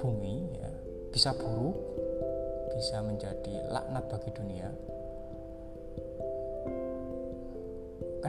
bumi 0.00 0.36
ya. 0.56 0.70
Bisa 1.10 1.34
buruk 1.34 1.76
bisa 2.80 3.02
menjadi 3.04 3.66
laknat 3.68 4.08
bagi 4.08 4.30
dunia 4.32 4.70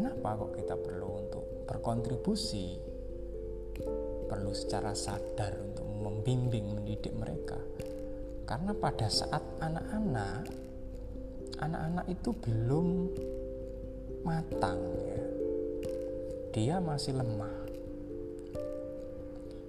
kenapa 0.01 0.33
kok 0.33 0.57
kita 0.57 0.73
perlu 0.81 1.09
untuk 1.13 1.45
berkontribusi? 1.69 2.73
Perlu 4.25 4.49
secara 4.49 4.97
sadar 4.97 5.61
untuk 5.61 5.85
membimbing 5.85 6.73
mendidik 6.73 7.13
mereka. 7.13 7.61
Karena 8.49 8.73
pada 8.73 9.05
saat 9.05 9.45
anak-anak 9.61 10.49
anak-anak 11.61 12.05
itu 12.09 12.33
belum 12.33 13.13
matang 14.25 14.81
ya. 15.05 15.21
Dia 16.49 16.75
masih 16.81 17.21
lemah. 17.21 17.57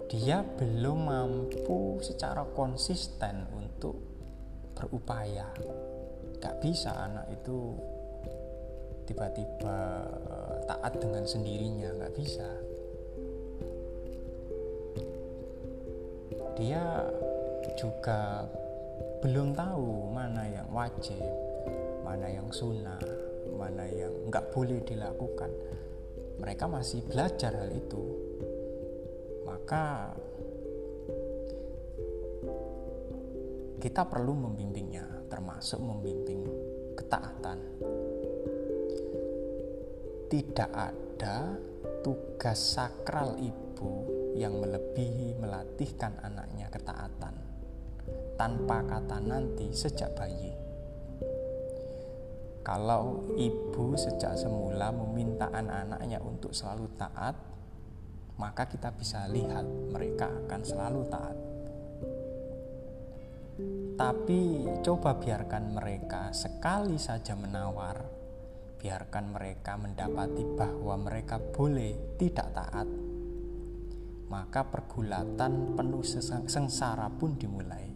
Dia 0.08 0.40
belum 0.40 1.12
mampu 1.12 2.00
secara 2.00 2.48
konsisten 2.56 3.52
untuk 3.52 4.00
berupaya. 4.72 5.52
Gak 6.40 6.56
bisa 6.64 6.96
anak 6.96 7.28
itu 7.36 7.76
tiba-tiba 9.12 10.08
eh, 10.08 10.56
taat 10.64 10.96
dengan 10.96 11.28
sendirinya 11.28 11.92
gak 12.00 12.16
bisa. 12.16 12.48
Dia 16.56 17.04
juga 17.76 18.48
belum 19.20 19.52
tahu 19.52 20.12
mana 20.16 20.48
yang 20.48 20.68
wajib 20.72 21.20
mana 22.02 22.26
yang 22.28 22.48
sunnah 22.52 22.98
mana 23.52 23.84
yang 23.86 24.12
nggak 24.32 24.50
boleh 24.50 24.80
dilakukan. 24.82 25.50
Mereka 26.40 26.64
masih 26.66 27.04
belajar 27.06 27.54
hal 27.54 27.70
itu. 27.70 28.02
Maka 29.46 30.16
kita 33.78 34.02
perlu 34.08 34.34
membimbingnya, 34.34 35.30
termasuk 35.30 35.78
membimbing 35.78 36.42
ketaatan. 36.98 37.58
Tidak 40.32 40.72
ada 40.72 41.60
tugas 42.00 42.56
sakral 42.56 43.36
ibu 43.36 44.08
yang 44.32 44.64
melebihi 44.64 45.36
melatihkan 45.36 46.16
anaknya 46.24 46.72
ketaatan 46.72 47.36
tanpa 48.40 48.80
kata 48.80 49.20
nanti 49.20 49.76
sejak 49.76 50.16
bayi. 50.16 50.56
Kalau 52.64 53.28
ibu 53.36 53.92
sejak 53.92 54.32
semula 54.40 54.88
meminta 54.88 55.52
anak-anaknya 55.52 56.24
untuk 56.24 56.56
selalu 56.56 56.88
taat, 56.96 57.36
maka 58.40 58.64
kita 58.64 58.88
bisa 58.96 59.28
lihat 59.28 59.68
mereka 59.92 60.32
akan 60.32 60.60
selalu 60.64 61.02
taat. 61.12 61.36
Tapi 64.00 64.64
coba 64.80 65.20
biarkan 65.20 65.76
mereka 65.76 66.32
sekali 66.32 66.96
saja 66.96 67.36
menawar, 67.36 68.11
biarkan 68.82 69.30
mereka 69.30 69.78
mendapati 69.78 70.42
bahwa 70.58 70.98
mereka 70.98 71.38
boleh 71.38 72.18
tidak 72.18 72.50
taat, 72.50 72.90
maka 74.26 74.66
pergulatan 74.66 75.78
penuh 75.78 76.02
sengsara 76.50 77.06
pun 77.14 77.38
dimulai. 77.38 77.94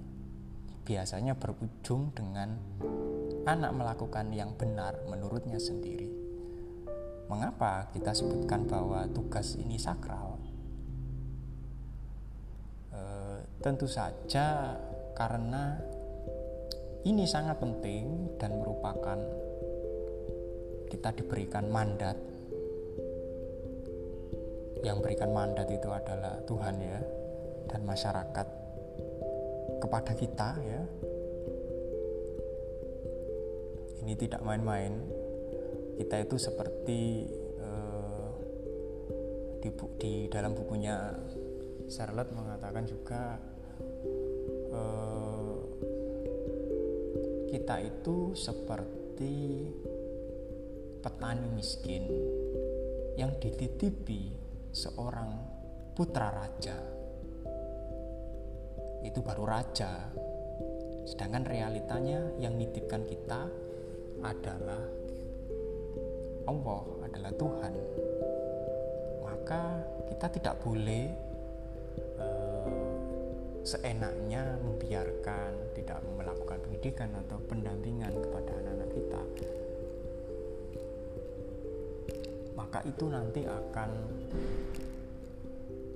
Biasanya 0.87 1.35
berujung 1.35 2.14
dengan 2.14 2.55
anak 3.51 3.75
melakukan 3.75 4.31
yang 4.31 4.55
benar 4.55 5.03
menurutnya 5.11 5.59
sendiri. 5.59 6.07
Mengapa 7.27 7.90
kita 7.90 8.14
sebutkan 8.14 8.70
bahwa 8.70 9.11
tugas 9.11 9.59
ini 9.59 9.75
sakral? 9.83 10.38
E, 12.94 13.03
tentu 13.59 13.90
saja 13.90 14.79
karena 15.18 15.83
ini 17.03 17.27
sangat 17.27 17.59
penting 17.59 18.38
dan 18.38 18.62
merupakan 18.62 19.46
kita 20.90 21.14
diberikan 21.14 21.68
mandat. 21.68 22.16
Yang 24.85 24.99
berikan 25.03 25.31
mandat 25.35 25.66
itu 25.72 25.88
adalah 25.90 26.38
Tuhan 26.46 26.77
ya 26.79 27.01
dan 27.66 27.81
masyarakat 27.83 28.49
kepada 29.83 30.12
kita 30.14 30.49
ya. 30.62 30.83
Ini 34.07 34.14
tidak 34.14 34.40
main-main 34.46 34.94
kita 35.96 36.22
itu 36.22 36.37
seperti 36.38 37.27
uh, 37.59 38.31
di, 39.59 39.68
di 39.99 40.12
dalam 40.31 40.55
bukunya 40.55 41.11
Charlotte 41.90 42.31
mengatakan 42.31 42.85
juga 42.87 43.40
uh, 44.70 45.57
kita 47.51 47.77
itu 47.83 48.37
seperti 48.37 49.35
petani 51.07 51.47
miskin 51.55 52.03
yang 53.14 53.31
dititipi 53.38 54.35
seorang 54.75 55.38
putra 55.95 56.35
raja. 56.35 56.75
Itu 59.07 59.23
baru 59.23 59.47
raja. 59.47 60.11
Sedangkan 61.07 61.47
realitanya 61.47 62.27
yang 62.42 62.59
nitipkan 62.59 63.07
kita 63.07 63.47
adalah 64.19 64.83
Allah 66.51 66.83
adalah 67.07 67.31
Tuhan, 67.38 67.75
maka 69.23 69.62
kita 70.11 70.27
tidak 70.35 70.59
boleh 70.59 71.07
uh, 72.19 72.66
seenaknya 73.62 74.59
membiarkan 74.59 75.71
tidak 75.79 76.03
melakukan 76.19 76.59
pendidikan 76.66 77.14
atau 77.14 77.38
pendampingan 77.47 78.11
kepada 78.11 78.59
anak-anak 78.59 78.90
kita. 78.90 79.23
Maka 82.77 82.93
itu 82.93 83.09
nanti 83.09 83.41
akan 83.41 83.91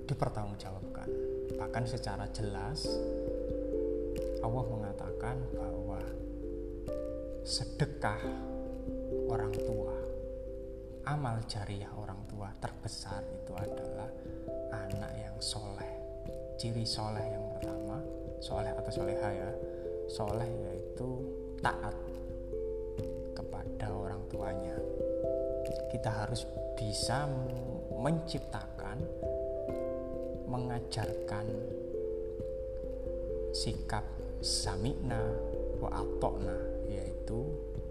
dipertanggungjawabkan. 0.09 1.09
Bahkan 1.61 1.85
secara 1.85 2.25
jelas 2.33 2.89
Allah 4.41 4.65
mengatakan 4.65 5.37
bahwa 5.53 6.01
sedekah 7.45 8.17
orang 9.29 9.53
tua 9.61 9.93
amal 11.05 11.45
jariah 11.45 11.93
orang 12.01 12.25
tua 12.33 12.49
terbesar 12.65 13.29
itu 13.29 13.53
adalah 13.53 14.09
anak 14.73 15.13
yang 15.21 15.37
soleh 15.37 15.93
ciri 16.57 16.89
soleh 16.89 17.29
yang 17.29 17.45
pertama 17.61 18.01
soleh 18.41 18.73
atau 18.73 18.89
soleha 18.89 19.29
ya 19.29 19.51
soleh 20.09 20.49
yaitu 20.49 21.29
taat 21.61 21.93
kepada 23.37 23.93
orang 23.93 24.25
tuanya 24.33 24.81
kita 25.91 26.09
harus 26.09 26.47
bisa 26.81 27.29
menciptakan 27.93 29.05
mengajarkan 30.49 31.45
sikap 33.53 34.09
samikna 34.41 35.21
wa 35.77 36.01
atokna 36.01 36.57
yaitu 36.89 37.45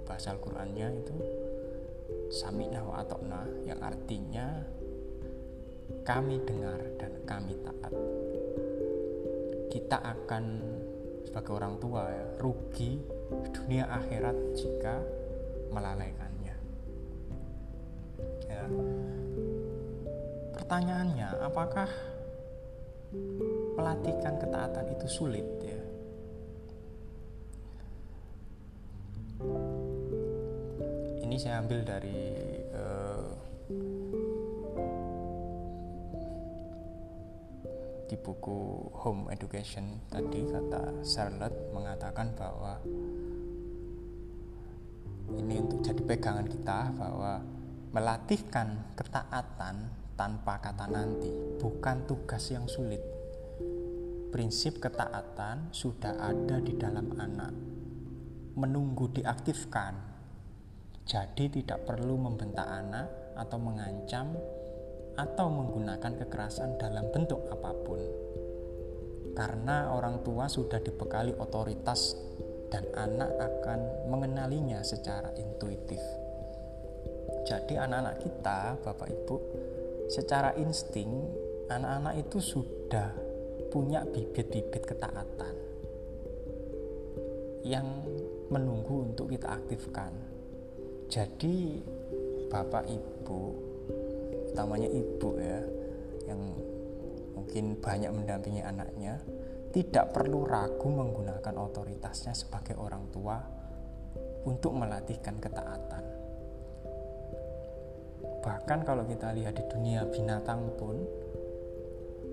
bahasa 0.10 0.34
Al-Qur'annya 0.34 0.88
itu 1.06 1.15
sami'na 2.34 2.82
wa 2.82 2.97
atokna 3.06 3.45
yang 3.69 3.78
artinya 3.78 4.65
kami 6.02 6.41
dengar 6.41 6.82
dan 6.97 7.13
kami 7.30 7.54
taat. 7.62 7.93
Kita 9.69 10.02
akan 10.02 10.45
sebagai 11.30 11.54
orang 11.54 11.78
tua 11.78 12.10
ya 12.10 12.25
rugi 12.41 12.97
dunia 13.54 13.86
akhirat 13.86 14.58
jika 14.58 14.97
melalaikannya 15.69 16.28
ya. 18.47 18.63
Pertanyaannya 20.55 21.29
apakah 21.41 21.89
melatihkan 23.77 24.38
ketaatan 24.38 24.86
itu 24.93 25.08
sulit 25.10 25.47
ya? 25.65 25.82
Ini 31.25 31.36
saya 31.39 31.63
ambil 31.63 31.82
dari 31.88 32.21
uh, 32.75 33.29
di 38.10 38.17
buku 38.17 38.89
Home 39.05 39.29
Education 39.29 40.10
tadi 40.10 40.41
kata 40.49 41.05
Charlotte 41.05 41.69
mengatakan 41.69 42.34
bahwa 42.34 42.82
ini 45.38 45.62
untuk 45.62 45.86
jadi 45.86 46.01
pegangan 46.01 46.49
kita 46.49 46.89
bahwa 46.97 47.38
melatihkan 47.89 48.93
ketaatan 48.93 49.89
tanpa 50.13 50.62
kata 50.62 50.86
nanti 50.86 51.34
bukan 51.58 52.06
tugas 52.06 52.54
yang 52.54 52.69
sulit. 52.69 53.02
Prinsip 54.30 54.78
ketaatan 54.78 55.73
sudah 55.73 56.13
ada 56.21 56.62
di 56.62 56.78
dalam 56.78 57.17
anak, 57.17 57.49
menunggu 58.54 59.10
diaktifkan. 59.10 59.97
Jadi 61.02 61.49
tidak 61.49 61.89
perlu 61.89 62.13
membentak 62.21 62.69
anak 62.69 63.34
atau 63.34 63.58
mengancam 63.58 64.38
atau 65.17 65.49
menggunakan 65.49 66.13
kekerasan 66.21 66.78
dalam 66.78 67.10
bentuk 67.10 67.49
apa 67.49 67.73
pun. 67.73 68.02
Karena 69.34 69.89
orang 69.89 70.21
tua 70.21 70.45
sudah 70.45 70.78
dibekali 70.78 71.34
otoritas 71.41 72.13
dan 72.69 72.86
anak 72.93 73.34
akan 73.34 74.13
mengenalinya 74.13 74.86
secara 74.86 75.34
intuitif. 75.41 76.18
Jadi 77.47 77.80
anak-anak 77.80 78.15
kita, 78.23 78.60
Bapak 78.84 79.08
Ibu, 79.08 79.36
secara 80.10 80.56
insting 80.58 81.12
anak-anak 81.69 82.25
itu 82.25 82.38
sudah 82.41 83.13
punya 83.69 84.02
bibit-bibit 84.02 84.82
ketaatan 84.82 85.56
yang 87.62 87.86
menunggu 88.49 89.13
untuk 89.13 89.30
kita 89.30 89.54
aktifkan. 89.62 90.10
Jadi 91.06 91.82
Bapak 92.49 92.89
Ibu 92.89 93.69
utamanya 94.49 94.89
ibu 94.89 95.30
ya 95.38 95.62
yang 96.25 96.41
mungkin 97.38 97.78
banyak 97.78 98.10
mendampingi 98.10 98.65
anaknya 98.65 99.21
tidak 99.69 100.10
perlu 100.17 100.49
ragu 100.49 100.89
menggunakan 100.89 101.54
otoritasnya 101.54 102.34
sebagai 102.34 102.73
orang 102.82 103.06
tua 103.13 103.38
untuk 104.49 104.73
melatihkan 104.73 105.38
ketaatan. 105.38 106.04
Bahkan 108.49 108.81
kalau 108.81 109.05
kita 109.05 109.29
lihat 109.38 109.53
di 109.53 109.63
dunia 109.69 110.09
binatang 110.09 110.73
pun 110.73 110.97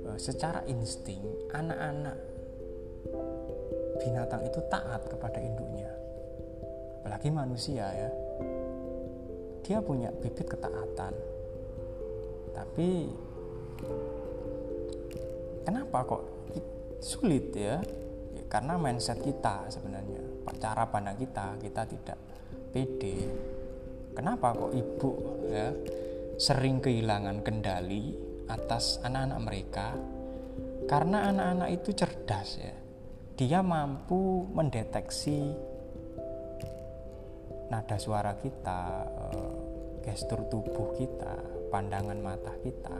eh, 0.08 0.16
secara 0.16 0.64
insting 0.64 1.20
anak-anak 1.52 2.16
binatang 4.00 4.40
itu 4.48 4.60
taat 4.72 5.04
kepada 5.04 5.36
induknya. 5.44 5.92
Apalagi 7.04 7.28
manusia 7.28 7.84
ya. 7.92 8.10
Dia 9.60 9.82
punya 9.84 10.08
bibit 10.14 10.46
ketaatan 10.46 11.36
tapi 12.56 13.12
kenapa 15.68 16.08
kok 16.08 16.24
sulit 17.04 17.52
ya? 17.52 17.76
ya 18.32 18.42
karena 18.48 18.80
mindset 18.80 19.20
kita 19.20 19.68
sebenarnya 19.68 20.24
cara 20.56 20.88
pandang 20.88 21.20
kita 21.20 21.60
kita 21.60 21.84
tidak 21.84 22.18
pede 22.72 23.28
kenapa 24.16 24.56
kok 24.56 24.72
ibu 24.72 25.10
ya 25.52 25.68
sering 26.36 26.84
kehilangan 26.84 27.40
kendali 27.40 28.12
atas 28.46 29.00
anak-anak 29.00 29.40
mereka 29.40 29.88
karena 30.86 31.32
anak-anak 31.32 31.68
itu 31.82 31.90
cerdas 31.96 32.60
ya. 32.60 32.76
Dia 33.36 33.60
mampu 33.60 34.48
mendeteksi 34.48 35.52
nada 37.72 37.96
suara 37.98 38.36
kita 38.38 38.80
eh, 39.32 39.52
gestur 40.06 40.46
tubuh 40.46 40.94
kita 40.94 41.34
pandangan 41.72 42.16
mata 42.22 42.54
kita 42.62 42.94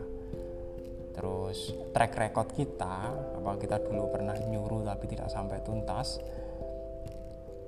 terus 1.14 1.72
track 1.96 2.12
record 2.18 2.52
kita 2.52 3.08
apa 3.40 3.56
kita 3.56 3.80
dulu 3.80 4.12
pernah 4.12 4.36
nyuruh 4.36 4.84
tapi 4.84 5.04
tidak 5.08 5.32
sampai 5.32 5.60
tuntas. 5.64 6.20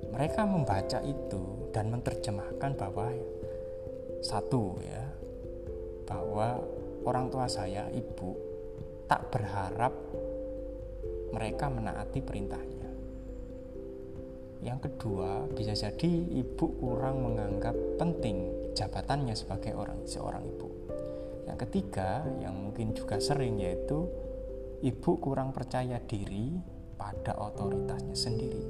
Mereka 0.09 0.41
membaca 0.45 1.01
itu 1.05 1.69
dan 1.69 1.93
menerjemahkan 1.93 2.71
bahwa 2.77 3.13
satu 4.25 4.81
ya 4.81 5.05
bahwa 6.09 6.57
orang 7.05 7.29
tua 7.29 7.45
saya 7.45 7.85
ibu 7.93 8.33
tak 9.05 9.29
berharap 9.29 9.93
mereka 11.29 11.69
menaati 11.69 12.19
perintahnya 12.25 12.89
yang 14.65 14.81
kedua 14.81 15.47
bisa 15.53 15.77
jadi 15.77 16.11
ibu 16.35 16.65
kurang 16.81 17.23
menganggap 17.23 17.77
penting 17.95 18.49
jabatannya 18.73 19.37
sebagai 19.37 19.77
orang 19.77 20.03
seorang 20.03 20.43
ibu 20.43 20.69
yang 21.49 21.57
ketiga, 21.65 22.21
yang 22.45 22.53
mungkin 22.53 22.93
juga 22.93 23.17
sering 23.17 23.57
yaitu 23.57 24.05
ibu 24.85 25.11
kurang 25.17 25.49
percaya 25.49 25.97
diri 25.97 26.53
pada 26.93 27.33
otoritasnya 27.41 28.13
sendiri. 28.13 28.63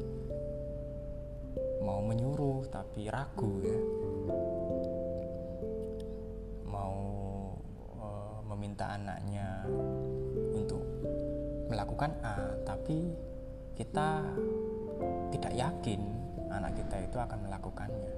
Mau 1.84 2.00
menyuruh 2.00 2.72
tapi 2.72 3.12
ragu 3.12 3.60
ya. 3.60 3.80
Meminta 8.80 8.96
anaknya 8.96 9.48
untuk 10.56 10.80
melakukan 11.68 12.16
A, 12.24 12.56
tapi 12.64 13.12
kita 13.76 14.24
tidak 15.36 15.52
yakin 15.52 16.00
anak 16.48 16.80
kita 16.80 16.96
itu 17.04 17.18
akan 17.20 17.40
melakukannya 17.44 18.12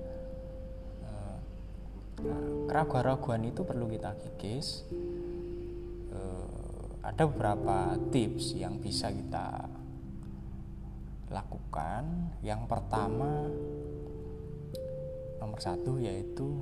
Nah, 2.21 2.69
keraguan-keraguan 2.69 3.50
itu 3.50 3.65
perlu 3.65 3.89
kita 3.89 4.13
kikis. 4.13 4.86
Uh, 6.13 7.02
ada 7.02 7.26
beberapa 7.26 7.97
tips 8.13 8.54
yang 8.54 8.78
bisa 8.78 9.10
kita 9.10 9.65
lakukan. 11.34 12.30
Yang 12.45 12.62
pertama, 12.69 13.50
nomor 15.41 15.58
satu 15.58 15.97
yaitu 15.97 16.62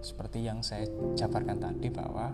seperti 0.00 0.48
yang 0.48 0.64
saya 0.64 0.88
jabarkan 1.20 1.60
tadi 1.60 1.92
bahwa 1.92 2.32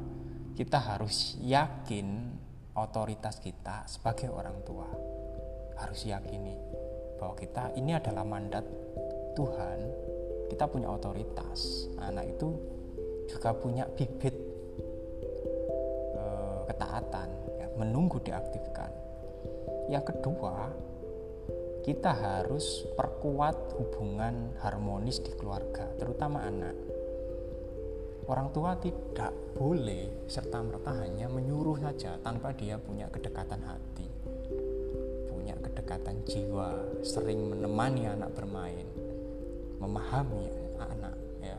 kita 0.55 0.79
harus 0.79 1.35
yakin 1.43 2.31
otoritas 2.79 3.43
kita 3.43 3.87
sebagai 3.91 4.31
orang 4.31 4.63
tua 4.63 4.87
harus 5.79 6.07
yakini 6.07 6.55
bahwa 7.19 7.35
kita 7.35 7.75
ini 7.75 7.95
adalah 7.95 8.23
mandat 8.23 8.63
Tuhan. 9.35 9.79
Kita 10.47 10.71
punya 10.71 10.93
otoritas. 10.93 11.91
Anak 11.99 12.39
itu 12.39 12.55
juga 13.27 13.51
punya 13.57 13.89
bibit 13.89 14.37
e, 16.15 16.25
ketaatan 16.71 17.29
ya, 17.59 17.67
menunggu 17.75 18.23
diaktifkan. 18.23 18.93
Yang 19.91 20.15
kedua 20.15 20.71
kita 21.85 22.17
harus 22.17 22.87
perkuat 22.97 23.77
hubungan 23.77 24.57
harmonis 24.65 25.21
di 25.21 25.37
keluarga 25.37 25.85
terutama 26.01 26.41
anak 26.41 26.73
orang 28.25 28.49
tua 28.57 28.73
tidak 28.81 29.33
boleh 29.53 30.25
serta 30.25 30.65
merta 30.65 30.97
hanya 31.05 31.29
menyuruh 31.29 31.77
saja 31.77 32.17
tanpa 32.25 32.57
dia 32.57 32.81
punya 32.81 33.09
kedekatan 33.13 33.61
hati. 33.61 34.09
Punya 35.29 35.53
kedekatan 35.61 36.25
jiwa 36.25 37.03
sering 37.05 37.53
menemani 37.53 38.09
anak 38.09 38.33
bermain 38.33 38.89
memahami 39.77 40.49
anak 40.81 41.17
ya. 41.45 41.59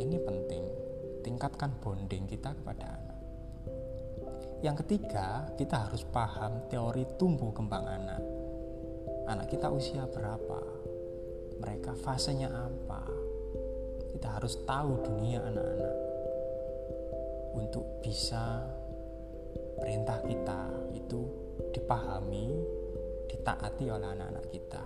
Ini 0.00 0.16
penting 0.24 0.64
tingkatkan 1.20 1.76
bonding 1.84 2.24
kita 2.24 2.56
kepada 2.56 2.96
anak. 2.96 3.18
Yang 4.64 4.76
ketiga 4.86 5.52
kita 5.60 5.90
harus 5.90 6.00
paham 6.08 6.64
teori 6.72 7.04
tumbuh 7.20 7.52
kembang 7.52 7.84
anak. 7.84 8.22
Anak 9.28 9.52
kita 9.52 9.68
usia 9.68 10.08
berapa? 10.08 10.64
Mereka 11.60 11.92
fasenya 12.00 12.48
apa 12.48 13.25
kita 14.26 14.42
harus 14.42 14.58
tahu 14.66 15.06
dunia 15.06 15.38
anak-anak 15.38 15.96
untuk 17.54 18.02
bisa 18.02 18.58
perintah 19.78 20.18
kita 20.26 20.66
itu 20.98 21.30
dipahami 21.70 22.50
ditaati 23.30 23.86
oleh 23.86 24.02
anak-anak 24.18 24.50
kita 24.50 24.82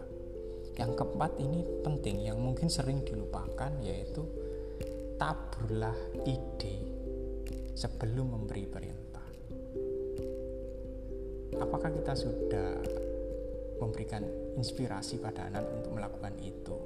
yang 0.76 0.92
keempat 0.92 1.40
ini 1.40 1.64
penting 1.80 2.20
yang 2.20 2.36
mungkin 2.36 2.68
sering 2.68 3.00
dilupakan 3.00 3.72
yaitu 3.80 4.28
taburlah 5.16 5.96
ide 6.28 6.76
sebelum 7.72 8.36
memberi 8.36 8.68
perintah. 8.68 9.24
Apakah 11.56 11.88
kita 11.96 12.12
sudah 12.12 12.76
memberikan 13.80 14.20
inspirasi 14.60 15.16
pada 15.16 15.48
anak 15.48 15.64
untuk 15.64 15.96
melakukan 15.96 16.36
itu. 16.44 16.76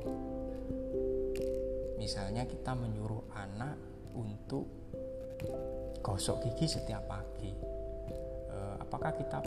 Misalnya 2.05 2.45
kita 2.45 2.77
menyuruh 2.77 3.33
anak 3.33 3.81
untuk 4.13 4.69
gosok 6.05 6.45
gigi 6.45 6.77
setiap 6.77 7.01
pagi. 7.09 7.49
E, 8.45 8.59
apakah 8.77 9.17
kita 9.17 9.41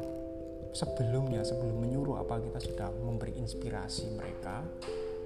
sebelumnya 0.73 1.45
sebelum 1.45 1.77
menyuruh 1.85 2.17
apa 2.17 2.41
kita 2.41 2.57
sudah 2.57 2.89
memberi 2.89 3.37
inspirasi 3.37 4.09
mereka, 4.17 4.65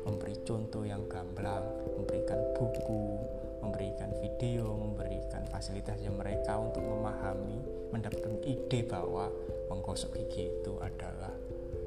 memberi 0.04 0.44
contoh 0.44 0.84
yang 0.84 1.08
gamblang, 1.08 1.63
memberikan 1.96 2.52
buku, 2.52 3.24
memberikan 3.63 4.12
video, 4.20 4.76
memberikan 4.76 5.48
fasilitas 5.48 6.04
yang 6.04 6.20
mereka 6.20 6.60
untuk 6.60 6.84
memahami, 6.84 7.63
mendapatkan 7.96 8.44
ide 8.44 8.84
bahwa 8.84 9.32
menggosok 9.72 10.20
gigi 10.20 10.52
itu 10.52 10.76
adalah 10.84 11.32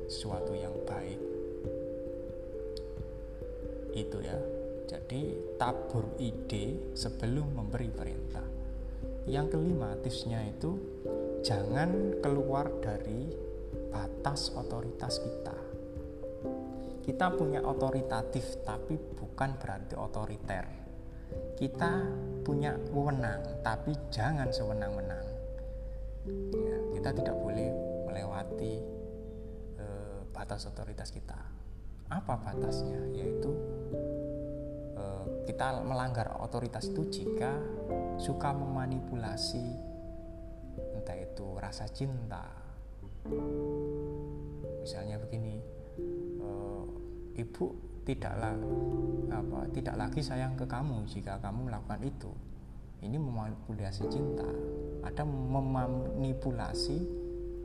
sesuatu 0.09 0.57
yang 0.57 0.72
baik. 0.88 1.20
Itu 3.92 4.24
ya 4.24 4.53
jadi 5.14 5.31
tabur 5.62 6.18
ide 6.18 6.90
sebelum 6.98 7.55
memberi 7.55 7.87
perintah 7.87 8.42
yang 9.31 9.46
kelima 9.46 9.94
tipsnya 10.03 10.42
itu 10.42 10.74
jangan 11.38 12.18
keluar 12.18 12.66
dari 12.83 13.31
batas 13.94 14.50
otoritas 14.59 15.22
kita 15.22 15.55
kita 17.07 17.31
punya 17.31 17.62
otoritatif 17.62 18.59
tapi 18.66 18.98
bukan 19.14 19.55
berarti 19.55 19.94
otoriter 19.94 20.66
kita 21.62 22.11
punya 22.42 22.74
wewenang 22.90 23.62
tapi 23.62 23.94
jangan 24.11 24.50
sewenang-wenang 24.50 25.27
ya, 26.59 26.77
kita 26.98 27.11
tidak 27.22 27.38
boleh 27.38 27.70
melewati 28.11 28.83
batas 30.35 30.66
otoritas 30.66 31.14
kita. 31.14 31.38
Apa 32.11 32.37
batasnya? 32.42 32.98
Yaitu 33.14 33.55
eh, 33.94 34.23
kita 35.44 35.84
melanggar 35.84 36.40
otoritas 36.40 36.88
itu 36.88 37.02
jika 37.08 37.52
suka 38.16 38.54
memanipulasi 38.54 39.66
entah 40.96 41.18
itu 41.18 41.46
rasa 41.60 41.86
cinta. 41.90 42.44
Misalnya 44.84 45.16
begini, 45.20 45.56
eh, 46.40 46.84
ibu 47.40 47.66
tidaklah 48.04 48.56
apa 49.32 49.60
tidak 49.72 49.96
lagi 49.96 50.20
sayang 50.20 50.54
ke 50.60 50.68
kamu 50.68 51.08
jika 51.08 51.40
kamu 51.40 51.72
melakukan 51.72 52.00
itu. 52.04 52.32
Ini 53.04 53.20
memanipulasi 53.20 54.08
cinta. 54.08 54.48
Ada 55.04 55.28
memanipulasi 55.28 56.98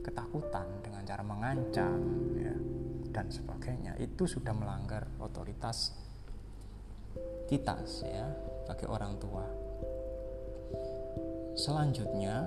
ketakutan 0.04 0.68
dengan 0.84 1.04
cara 1.08 1.24
mengancam 1.24 2.00
ya, 2.36 2.56
dan 3.12 3.32
sebagainya 3.32 3.96
itu 4.00 4.28
sudah 4.28 4.52
melanggar 4.52 5.08
otoritas 5.20 5.96
kita 7.50 7.82
ya 8.06 8.30
sebagai 8.70 8.86
orang 8.94 9.18
tua. 9.18 9.42
Selanjutnya 11.58 12.46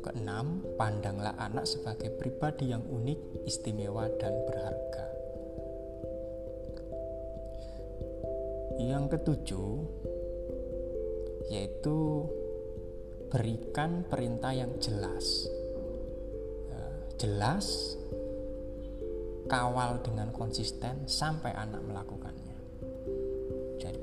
keenam, 0.00 0.64
pandanglah 0.80 1.36
anak 1.36 1.68
sebagai 1.68 2.08
pribadi 2.16 2.72
yang 2.72 2.80
unik, 2.88 3.44
istimewa 3.44 4.08
dan 4.16 4.32
berharga. 4.48 5.06
Yang 8.80 9.04
ketujuh 9.20 9.72
yaitu 11.52 12.24
berikan 13.28 14.08
perintah 14.08 14.56
yang 14.56 14.72
jelas 14.80 15.46
ya, 16.72 16.84
jelas 17.20 17.66
kawal 19.46 20.02
dengan 20.02 20.32
konsisten 20.34 21.06
sampai 21.06 21.54
anak 21.54 21.84
melakukannya 21.86 22.25
jadi 22.25 22.25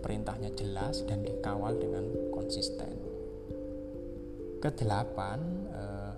perintahnya 0.04 0.52
jelas 0.52 1.08
dan 1.08 1.24
dikawal 1.24 1.80
dengan 1.80 2.04
konsisten. 2.36 2.92
Kedelapan 4.60 5.40
eh, 5.72 6.14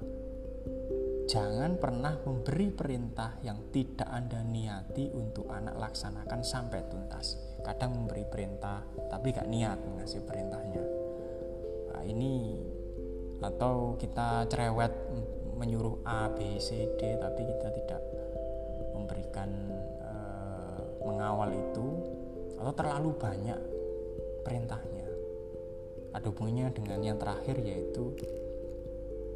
jangan 1.30 1.78
pernah 1.78 2.18
memberi 2.26 2.74
perintah 2.74 3.38
yang 3.46 3.70
tidak 3.70 4.10
anda 4.10 4.42
niati 4.42 5.14
untuk 5.14 5.46
anak 5.54 5.78
laksanakan 5.78 6.42
sampai 6.42 6.82
tuntas. 6.90 7.38
Kadang 7.62 7.94
memberi 7.94 8.26
perintah 8.26 8.82
tapi 9.10 9.34
gak 9.34 9.50
niat 9.50 9.78
mengasih 9.82 10.22
perintahnya. 10.22 10.86
Nah, 11.94 12.04
ini 12.06 12.62
atau 13.42 13.94
kita 13.98 14.46
cerewet 14.50 14.94
menyuruh 15.58 16.02
A 16.06 16.30
B 16.34 16.58
C 16.58 16.94
D 16.98 17.18
tapi 17.18 17.42
kita 17.46 17.68
tidak 17.74 18.02
memberikan 18.94 19.50
e, 20.02 20.14
mengawal 21.06 21.54
itu 21.54 21.88
atau 22.58 22.74
terlalu 22.74 23.14
banyak 23.16 23.60
perintahnya. 24.46 25.10
Ada 26.14 26.30
hubungannya 26.30 26.70
dengan 26.72 27.02
yang 27.02 27.18
terakhir 27.18 27.58
yaitu 27.66 28.14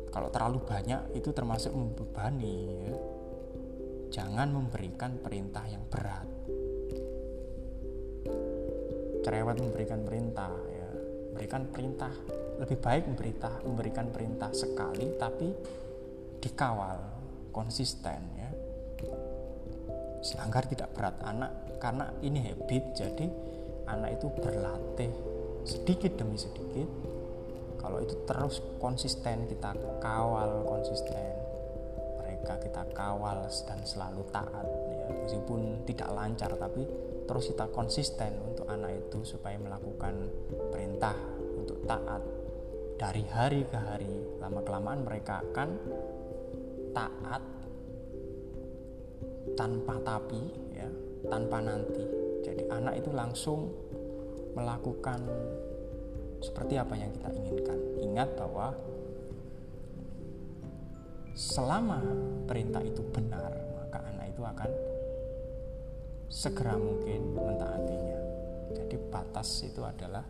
kalau 0.09 0.29
terlalu 0.33 0.61
banyak 0.65 1.17
itu 1.17 1.29
termasuk 1.33 1.73
membebani 1.73 2.57
ya. 2.85 2.93
jangan 4.09 4.49
memberikan 4.49 5.21
perintah 5.21 5.65
yang 5.69 5.85
berat. 5.85 6.25
Cerewet 9.21 9.57
memberikan 9.61 10.01
perintah 10.01 10.53
ya. 10.69 10.89
Berikan 11.37 11.69
perintah 11.69 12.09
lebih 12.57 12.77
baik 12.81 13.05
memberita, 13.05 13.61
memberikan 13.61 14.09
perintah 14.09 14.49
sekali 14.49 15.13
tapi 15.21 15.53
dikawal 16.41 16.97
konsisten 17.53 18.21
ya. 18.33 18.49
Agar 20.41 20.65
tidak 20.65 20.89
berat 20.97 21.15
anak 21.21 21.77
karena 21.79 22.11
ini 22.25 22.49
habit 22.49 22.83
jadi 22.97 23.27
anak 23.89 24.21
itu 24.21 24.27
berlatih 24.37 25.11
sedikit 25.65 26.17
demi 26.17 26.37
sedikit. 26.37 26.89
Kalau 27.79 28.03
itu 28.03 28.15
terus 28.27 28.61
konsisten 28.77 29.47
kita 29.47 29.73
kawal 30.03 30.67
konsisten. 30.67 31.33
Mereka 32.19 32.59
kita 32.61 32.83
kawal 32.93 33.47
dan 33.47 33.79
selalu 33.83 34.21
taat 34.29 34.67
ya. 34.67 35.07
Meskipun 35.25 35.83
tidak 35.87 36.09
lancar 36.11 36.51
tapi 36.59 36.83
terus 37.25 37.49
kita 37.49 37.69
konsisten 37.69 38.35
untuk 38.41 38.65
anak 38.69 39.05
itu 39.05 39.21
supaya 39.23 39.57
melakukan 39.57 40.27
perintah 40.69 41.15
untuk 41.55 41.81
taat. 41.87 42.21
Dari 42.99 43.23
hari 43.31 43.63
ke 43.63 43.79
hari 43.79 44.43
lama 44.43 44.59
kelamaan 44.59 45.07
mereka 45.07 45.39
akan 45.39 45.69
taat 46.91 47.43
tanpa 49.55 49.95
tapi 50.03 50.41
ya 50.75 50.89
tanpa 51.31 51.63
nanti 51.63 52.18
jadi 52.49 52.63
anak 52.73 52.97
itu 52.97 53.13
langsung 53.13 53.69
melakukan 54.57 55.21
seperti 56.41 56.81
apa 56.81 56.97
yang 56.97 57.13
kita 57.13 57.29
inginkan 57.29 57.79
ingat 58.01 58.29
bahwa 58.33 58.73
selama 61.37 62.01
perintah 62.49 62.81
itu 62.81 63.05
benar 63.13 63.53
maka 63.77 64.01
anak 64.09 64.25
itu 64.33 64.41
akan 64.41 64.71
segera 66.29 66.73
mungkin 66.75 67.37
mentaatinya 67.37 68.19
jadi 68.73 68.95
batas 69.13 69.61
itu 69.61 69.85
adalah 69.85 70.25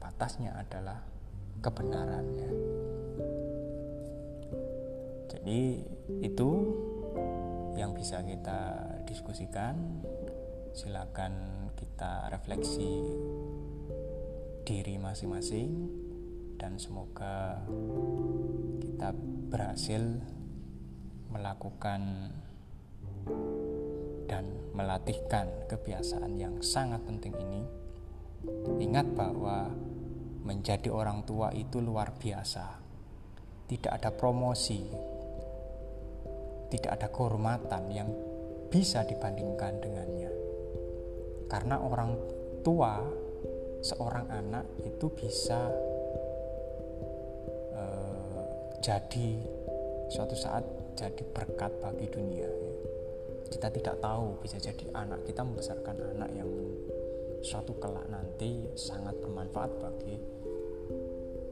batasnya 0.00 0.54
adalah 0.54 1.16
kebenarannya. 1.60 2.50
Jadi 5.26 5.60
itu 6.22 6.50
yang 7.76 7.92
bisa 7.92 8.22
kita 8.24 8.60
diskusikan. 9.04 9.76
Silakan 10.76 11.32
kita 11.72 12.28
refleksi 12.28 13.00
diri 14.60 15.00
masing-masing 15.00 15.72
dan 16.60 16.76
semoga 16.76 17.64
kita 18.84 19.16
berhasil 19.48 20.20
melakukan 21.32 22.28
dan 24.28 24.44
melatihkan 24.76 25.48
kebiasaan 25.64 26.36
yang 26.36 26.60
sangat 26.60 27.00
penting 27.08 27.32
ini. 27.40 27.64
Ingat 28.76 29.16
bahwa 29.16 29.72
menjadi 30.44 30.92
orang 30.92 31.24
tua 31.24 31.56
itu 31.56 31.80
luar 31.80 32.12
biasa. 32.20 32.84
Tidak 33.64 33.96
ada 33.96 34.12
promosi, 34.12 34.84
tidak 36.68 37.00
ada 37.00 37.08
kehormatan 37.08 37.88
yang 37.88 38.12
bisa 38.68 39.08
dibandingkan 39.08 39.80
dengannya. 39.80 40.45
Karena 41.46 41.78
orang 41.78 42.18
tua 42.66 43.06
seorang 43.78 44.26
anak 44.26 44.66
itu 44.82 45.06
bisa 45.14 45.70
uh, 47.70 48.42
jadi 48.82 49.30
suatu 50.10 50.34
saat 50.34 50.66
jadi 50.98 51.22
berkat 51.30 51.70
bagi 51.78 52.10
dunia. 52.10 52.48
Ya. 52.48 52.72
Kita 53.46 53.70
tidak 53.70 54.02
tahu 54.02 54.42
bisa 54.42 54.58
jadi 54.58 54.90
anak 54.90 55.22
kita 55.22 55.46
membesarkan 55.46 56.18
anak 56.18 56.30
yang 56.34 56.50
suatu 57.46 57.78
kelak 57.78 58.10
nanti 58.10 58.66
sangat 58.74 59.14
bermanfaat 59.22 59.70
bagi 59.78 60.18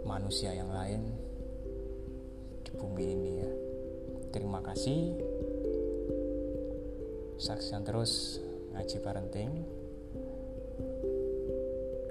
manusia 0.03 0.51
yang 0.51 0.75
lain 0.75 1.07
di 2.67 2.73
bumi 2.75 3.05
ini 3.05 3.31
ya. 3.39 3.53
Terima 4.35 4.59
kasih. 4.65 5.33
saksikan 7.35 7.83
terus 7.83 8.39
ngaji 8.73 8.97
parenting 9.03 9.51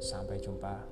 Sampai 0.03 0.35
jumpa. 0.43 0.83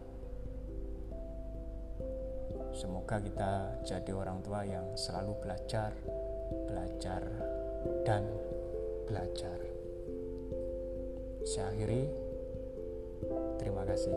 Semoga 2.72 3.20
kita 3.20 3.84
jadi 3.84 4.16
orang 4.16 4.40
tua 4.40 4.64
yang 4.64 4.96
selalu 4.96 5.36
belajar, 5.44 5.92
belajar, 6.72 7.20
dan 8.08 8.24
belajar. 9.12 9.60
Saya 11.44 11.76
akhiri. 11.76 12.08
Terima 13.60 13.84
kasih. 13.84 14.16